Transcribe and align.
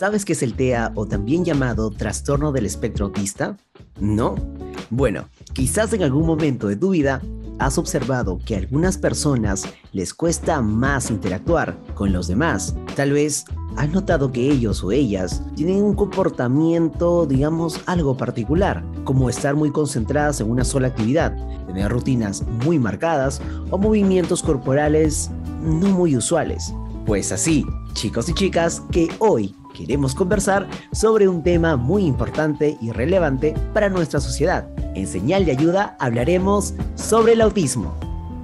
¿Sabes 0.00 0.24
qué 0.24 0.32
es 0.32 0.42
el 0.42 0.54
TEA 0.54 0.92
o 0.94 1.04
también 1.04 1.44
llamado 1.44 1.90
trastorno 1.90 2.52
del 2.52 2.64
espectro 2.64 3.04
autista? 3.04 3.58
¿No? 4.00 4.34
Bueno, 4.88 5.28
quizás 5.52 5.92
en 5.92 6.02
algún 6.02 6.26
momento 6.26 6.68
de 6.68 6.76
tu 6.76 6.88
vida 6.88 7.20
has 7.58 7.76
observado 7.76 8.38
que 8.46 8.54
a 8.54 8.58
algunas 8.60 8.96
personas 8.96 9.64
les 9.92 10.14
cuesta 10.14 10.62
más 10.62 11.10
interactuar 11.10 11.76
con 11.92 12.14
los 12.14 12.28
demás. 12.28 12.74
Tal 12.96 13.12
vez 13.12 13.44
has 13.76 13.90
notado 13.90 14.32
que 14.32 14.50
ellos 14.50 14.82
o 14.82 14.90
ellas 14.90 15.42
tienen 15.54 15.82
un 15.82 15.94
comportamiento, 15.94 17.26
digamos, 17.26 17.78
algo 17.84 18.16
particular, 18.16 18.82
como 19.04 19.28
estar 19.28 19.54
muy 19.54 19.70
concentradas 19.70 20.40
en 20.40 20.48
una 20.48 20.64
sola 20.64 20.88
actividad, 20.88 21.36
tener 21.66 21.92
rutinas 21.92 22.42
muy 22.64 22.78
marcadas 22.78 23.42
o 23.70 23.76
movimientos 23.76 24.42
corporales 24.42 25.30
no 25.62 25.88
muy 25.90 26.16
usuales. 26.16 26.72
Pues 27.04 27.32
así, 27.32 27.66
chicos 27.92 28.30
y 28.30 28.32
chicas, 28.32 28.82
que 28.90 29.10
hoy 29.18 29.54
queremos 29.74 30.14
conversar 30.14 30.68
sobre 30.92 31.28
un 31.28 31.42
tema 31.42 31.76
muy 31.76 32.04
importante 32.04 32.76
y 32.80 32.90
relevante 32.90 33.54
para 33.72 33.88
nuestra 33.88 34.20
sociedad. 34.20 34.68
En 34.94 35.06
señal 35.06 35.44
de 35.44 35.52
ayuda 35.52 35.96
hablaremos 35.98 36.74
sobre 36.94 37.32
el 37.32 37.40
autismo. 37.40 37.94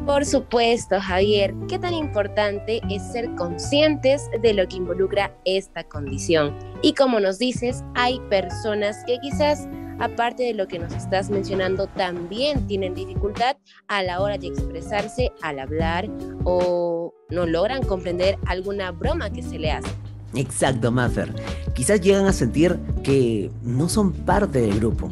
Por 0.07 0.25
supuesto, 0.25 1.01
Javier, 1.01 1.53
qué 1.69 1.81
tan 1.81 1.93
importante 1.93 2.81
es 2.89 3.03
ser 3.11 3.35
conscientes 3.35 4.31
de 4.41 4.55
lo 4.55 4.69
que 4.69 4.77
involucra 4.77 5.37
esta 5.45 5.83
condición. 5.83 6.57
Y 6.81 6.95
como 6.95 7.19
nos 7.19 7.41
dices, 7.41 7.83
hay 7.97 8.21
personas 8.31 9.03
que 9.05 9.19
quizás, 9.19 9.67
aparte 9.99 10.45
de 10.45 10.55
lo 10.55 10.69
que 10.69 10.79
nos 10.79 10.93
estás 10.93 11.29
mencionando, 11.29 11.89
también 11.89 12.69
tienen 12.69 12.95
dificultad 12.95 13.57
a 13.89 14.05
la 14.05 14.21
hora 14.21 14.39
de 14.39 14.47
expresarse 14.47 15.33
al 15.43 15.59
hablar 15.59 16.09
o 16.45 17.13
no 17.31 17.45
logran 17.45 17.83
comprender 17.83 18.39
alguna 18.47 18.93
broma 18.93 19.31
que 19.31 19.43
se 19.43 19.59
le 19.59 19.73
hace. 19.73 19.91
Exacto, 20.37 20.93
Maffer. 20.93 21.35
Quizás 21.75 22.01
llegan 22.01 22.27
a 22.27 22.33
sentir 22.33 22.79
que 23.03 23.51
no 23.63 23.89
son 23.89 24.13
parte 24.13 24.61
del 24.61 24.79
grupo. 24.79 25.11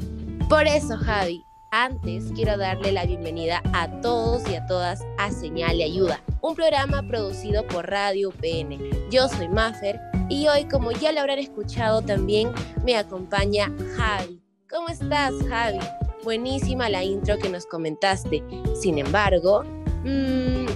Por 0.49 0.67
eso, 0.67 0.97
Javi, 0.99 1.43
antes 1.71 2.25
quiero 2.35 2.57
darle 2.57 2.93
la 2.93 3.07
bienvenida 3.07 3.63
a 3.73 3.91
todos 4.01 4.49
y 4.49 4.55
a 4.55 4.67
todas 4.67 5.03
a 5.19 5.31
Señal 5.31 5.79
de 5.79 5.85
Ayuda, 5.85 6.21
un 6.43 6.55
programa 6.55 7.03
producido 7.09 7.67
por 7.67 7.91
Radio 7.91 8.31
PN. 8.31 8.79
Yo 9.11 9.29
soy 9.29 9.49
Maffer 9.49 9.99
y 10.29 10.47
hoy, 10.47 10.67
como 10.67 10.93
ya 10.93 11.11
lo 11.13 11.21
habrán 11.21 11.39
escuchado 11.39 12.03
también, 12.03 12.53
me 12.85 12.97
acompaña 12.97 13.73
Javi. 13.97 14.41
¿Cómo 14.71 14.89
estás, 14.89 15.33
Javi? 15.49 15.81
Buenísima 16.23 16.89
la 16.89 17.03
intro 17.03 17.39
que 17.39 17.49
nos 17.49 17.67
comentaste. 17.67 18.43
Sin 18.81 18.99
embargo, 18.99 19.65
mmm, 20.05 20.67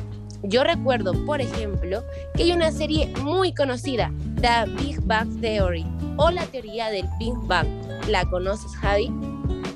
yo 0.42 0.62
recuerdo, 0.64 1.12
por 1.24 1.40
ejemplo, 1.40 2.04
que 2.34 2.44
hay 2.44 2.52
una 2.52 2.70
serie 2.70 3.12
muy 3.22 3.54
conocida, 3.54 4.12
The 4.40 4.70
Big 4.80 5.00
Bang 5.04 5.40
Theory, 5.40 5.84
o 6.16 6.30
la 6.30 6.46
teoría 6.46 6.90
del 6.90 7.08
Big 7.18 7.34
Bang. 7.48 7.66
¿La 8.08 8.24
conoces, 8.30 8.70
Javi? 8.76 9.12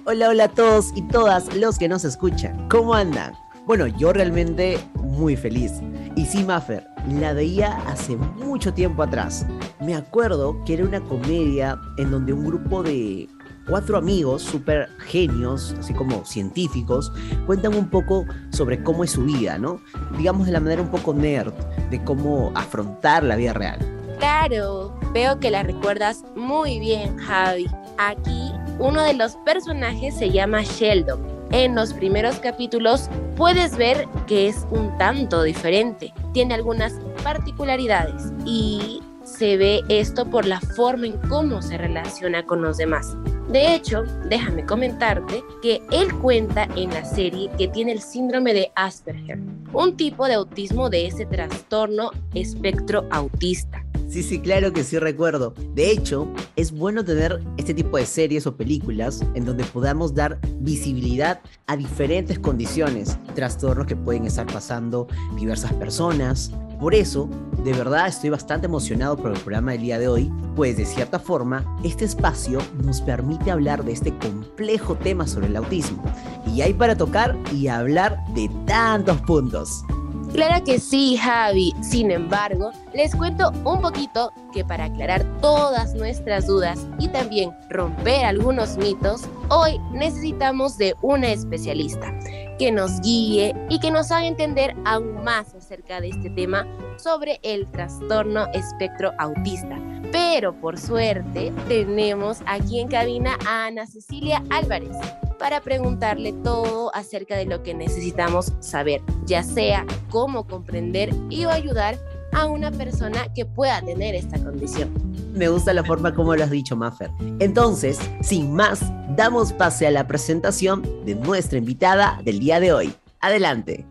Hola, 0.06 0.28
hola 0.28 0.44
a 0.44 0.48
todos 0.48 0.92
y 0.94 1.02
todas 1.02 1.52
los 1.56 1.78
que 1.78 1.88
nos 1.88 2.04
escuchan. 2.04 2.68
¿Cómo 2.68 2.94
andan? 2.94 3.34
Bueno, 3.66 3.88
yo 3.88 4.12
realmente 4.12 4.78
muy 5.00 5.34
feliz. 5.34 5.72
Y 6.14 6.26
sí, 6.26 6.44
Maffer, 6.44 6.86
la 7.08 7.32
veía 7.32 7.76
hace 7.88 8.16
mucho 8.16 8.72
tiempo 8.72 9.02
atrás. 9.02 9.44
Me 9.80 9.96
acuerdo 9.96 10.62
que 10.64 10.74
era 10.74 10.84
una 10.84 11.00
comedia 11.00 11.76
en 11.98 12.12
donde 12.12 12.32
un 12.32 12.46
grupo 12.46 12.84
de 12.84 13.28
cuatro 13.68 13.98
amigos 13.98 14.42
súper 14.42 14.90
genios, 15.00 15.74
así 15.80 15.92
como 15.92 16.24
científicos, 16.24 17.12
cuentan 17.46 17.74
un 17.74 17.88
poco 17.88 18.26
sobre 18.50 18.80
cómo 18.84 19.02
es 19.02 19.10
su 19.10 19.24
vida, 19.24 19.58
¿no? 19.58 19.80
Digamos 20.16 20.46
de 20.46 20.52
la 20.52 20.60
manera 20.60 20.82
un 20.82 20.90
poco 20.90 21.12
nerd, 21.12 21.52
de 21.90 22.04
cómo 22.04 22.52
afrontar 22.54 23.24
la 23.24 23.34
vida 23.34 23.54
real. 23.54 24.01
Claro, 24.22 24.94
veo 25.12 25.40
que 25.40 25.50
la 25.50 25.64
recuerdas 25.64 26.22
muy 26.36 26.78
bien, 26.78 27.18
Javi. 27.18 27.66
Aquí 27.98 28.52
uno 28.78 29.02
de 29.02 29.14
los 29.14 29.34
personajes 29.44 30.16
se 30.16 30.30
llama 30.30 30.62
Sheldon. 30.62 31.20
En 31.50 31.74
los 31.74 31.92
primeros 31.92 32.36
capítulos 32.36 33.10
puedes 33.34 33.76
ver 33.76 34.06
que 34.28 34.46
es 34.46 34.64
un 34.70 34.96
tanto 34.96 35.42
diferente, 35.42 36.14
tiene 36.32 36.54
algunas 36.54 36.92
particularidades 37.24 38.32
y 38.46 39.02
se 39.42 39.56
ve 39.56 39.82
esto 39.88 40.30
por 40.30 40.46
la 40.46 40.60
forma 40.60 41.06
en 41.06 41.18
cómo 41.28 41.62
se 41.62 41.76
relaciona 41.76 42.46
con 42.46 42.62
los 42.62 42.76
demás. 42.76 43.16
De 43.50 43.74
hecho, 43.74 44.04
déjame 44.30 44.64
comentarte 44.64 45.42
que 45.60 45.82
él 45.90 46.14
cuenta 46.20 46.68
en 46.76 46.90
la 46.90 47.04
serie 47.04 47.50
que 47.58 47.66
tiene 47.66 47.90
el 47.90 48.00
síndrome 48.00 48.54
de 48.54 48.70
Asperger, 48.76 49.40
un 49.72 49.96
tipo 49.96 50.28
de 50.28 50.34
autismo 50.34 50.88
de 50.90 51.08
ese 51.08 51.26
trastorno 51.26 52.12
espectro 52.34 53.08
autista. 53.10 53.84
Sí, 54.08 54.22
sí, 54.22 54.40
claro 54.40 54.72
que 54.72 54.84
sí 54.84 54.98
recuerdo. 54.98 55.54
De 55.74 55.90
hecho, 55.90 56.28
es 56.54 56.70
bueno 56.70 57.02
tener 57.02 57.40
este 57.56 57.74
tipo 57.74 57.96
de 57.96 58.06
series 58.06 58.46
o 58.46 58.56
películas 58.56 59.24
en 59.34 59.44
donde 59.44 59.64
podamos 59.64 60.14
dar 60.14 60.38
visibilidad 60.60 61.40
a 61.66 61.76
diferentes 61.76 62.38
condiciones, 62.38 63.18
trastornos 63.34 63.86
que 63.86 63.96
pueden 63.96 64.26
estar 64.26 64.46
pasando 64.46 65.08
diversas 65.34 65.72
personas. 65.72 66.52
Por 66.82 66.96
eso, 66.96 67.28
de 67.62 67.72
verdad 67.74 68.08
estoy 68.08 68.30
bastante 68.30 68.66
emocionado 68.66 69.16
por 69.16 69.30
el 69.30 69.38
programa 69.38 69.70
del 69.70 69.82
día 69.82 70.00
de 70.00 70.08
hoy, 70.08 70.32
pues 70.56 70.76
de 70.76 70.84
cierta 70.84 71.20
forma, 71.20 71.64
este 71.84 72.04
espacio 72.04 72.58
nos 72.82 73.00
permite 73.00 73.52
hablar 73.52 73.84
de 73.84 73.92
este 73.92 74.12
complejo 74.18 74.96
tema 74.96 75.28
sobre 75.28 75.46
el 75.46 75.54
autismo. 75.54 76.02
Y 76.44 76.62
hay 76.62 76.74
para 76.74 76.96
tocar 76.96 77.36
y 77.52 77.68
hablar 77.68 78.18
de 78.34 78.50
tantos 78.66 79.20
puntos. 79.20 79.84
Claro 80.32 80.64
que 80.64 80.78
sí, 80.78 81.18
Javi. 81.18 81.74
Sin 81.82 82.10
embargo, 82.10 82.70
les 82.94 83.14
cuento 83.14 83.50
un 83.64 83.82
poquito 83.82 84.32
que 84.52 84.64
para 84.64 84.84
aclarar 84.84 85.22
todas 85.42 85.94
nuestras 85.94 86.46
dudas 86.46 86.86
y 86.98 87.08
también 87.08 87.52
romper 87.68 88.24
algunos 88.24 88.78
mitos, 88.78 89.24
hoy 89.50 89.78
necesitamos 89.92 90.78
de 90.78 90.94
una 91.02 91.32
especialista 91.32 92.18
que 92.58 92.72
nos 92.72 93.00
guíe 93.02 93.54
y 93.68 93.78
que 93.78 93.90
nos 93.90 94.10
haga 94.10 94.26
entender 94.26 94.74
aún 94.86 95.22
más 95.22 95.54
acerca 95.54 96.00
de 96.00 96.08
este 96.08 96.30
tema 96.30 96.66
sobre 96.96 97.38
el 97.42 97.70
trastorno 97.70 98.46
espectro 98.54 99.12
autista. 99.18 99.78
Pero 100.12 100.58
por 100.58 100.78
suerte 100.78 101.52
tenemos 101.68 102.38
aquí 102.46 102.80
en 102.80 102.88
cabina 102.88 103.36
a 103.46 103.66
Ana 103.66 103.86
Cecilia 103.86 104.42
Álvarez 104.48 104.96
para 105.42 105.60
preguntarle 105.60 106.32
todo 106.32 106.94
acerca 106.94 107.36
de 107.36 107.46
lo 107.46 107.64
que 107.64 107.74
necesitamos 107.74 108.52
saber, 108.60 109.02
ya 109.26 109.42
sea 109.42 109.84
cómo 110.08 110.46
comprender 110.46 111.12
y 111.30 111.46
o 111.46 111.50
ayudar 111.50 111.98
a 112.32 112.46
una 112.46 112.70
persona 112.70 113.26
que 113.34 113.44
pueda 113.44 113.82
tener 113.82 114.14
esta 114.14 114.38
condición. 114.38 114.92
Me 115.34 115.48
gusta 115.48 115.74
la 115.74 115.82
forma 115.82 116.14
como 116.14 116.36
lo 116.36 116.44
has 116.44 116.50
dicho, 116.52 116.76
Maffer. 116.76 117.10
Entonces, 117.40 117.98
sin 118.20 118.54
más, 118.54 118.82
damos 119.16 119.52
pase 119.52 119.88
a 119.88 119.90
la 119.90 120.06
presentación 120.06 121.04
de 121.04 121.16
nuestra 121.16 121.58
invitada 121.58 122.20
del 122.22 122.38
día 122.38 122.60
de 122.60 122.72
hoy. 122.72 122.94
Adelante. 123.18 123.84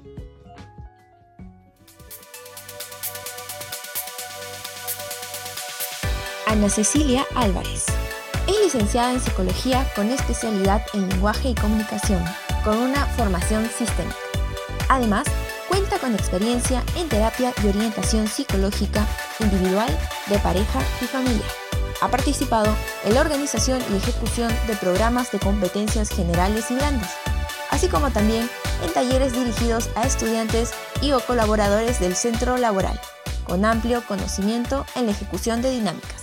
Ana 6.47 6.69
Cecilia 6.69 7.25
Álvarez 7.35 7.87
es 8.47 8.59
licenciada 8.61 9.13
en 9.13 9.19
psicología 9.19 9.89
con 9.95 10.09
especialidad 10.09 10.81
en 10.93 11.09
lenguaje 11.09 11.49
y 11.49 11.55
comunicación, 11.55 12.23
con 12.63 12.77
una 12.77 13.05
formación 13.05 13.69
sistémica. 13.69 14.15
Además, 14.89 15.25
cuenta 15.67 15.99
con 15.99 16.13
experiencia 16.13 16.83
en 16.95 17.07
terapia 17.07 17.53
y 17.63 17.67
orientación 17.67 18.27
psicológica 18.27 19.07
individual, 19.39 19.89
de 20.27 20.37
pareja 20.39 20.81
y 21.01 21.05
familia. 21.05 21.45
Ha 22.01 22.09
participado 22.09 22.75
en 23.05 23.13
la 23.13 23.21
organización 23.21 23.81
y 23.91 23.97
ejecución 23.97 24.51
de 24.67 24.75
programas 24.75 25.31
de 25.31 25.39
competencias 25.39 26.09
generales 26.09 26.71
y 26.71 26.75
blandas, 26.75 27.15
así 27.69 27.87
como 27.87 28.11
también 28.11 28.49
en 28.83 28.93
talleres 28.93 29.33
dirigidos 29.33 29.89
a 29.95 30.05
estudiantes 30.05 30.71
y 31.01 31.11
o 31.11 31.19
colaboradores 31.19 31.99
del 31.99 32.15
centro 32.15 32.57
laboral, 32.57 32.99
con 33.45 33.65
amplio 33.65 34.03
conocimiento 34.07 34.85
en 34.95 35.05
la 35.05 35.11
ejecución 35.11 35.61
de 35.61 35.71
dinámicas. 35.71 36.20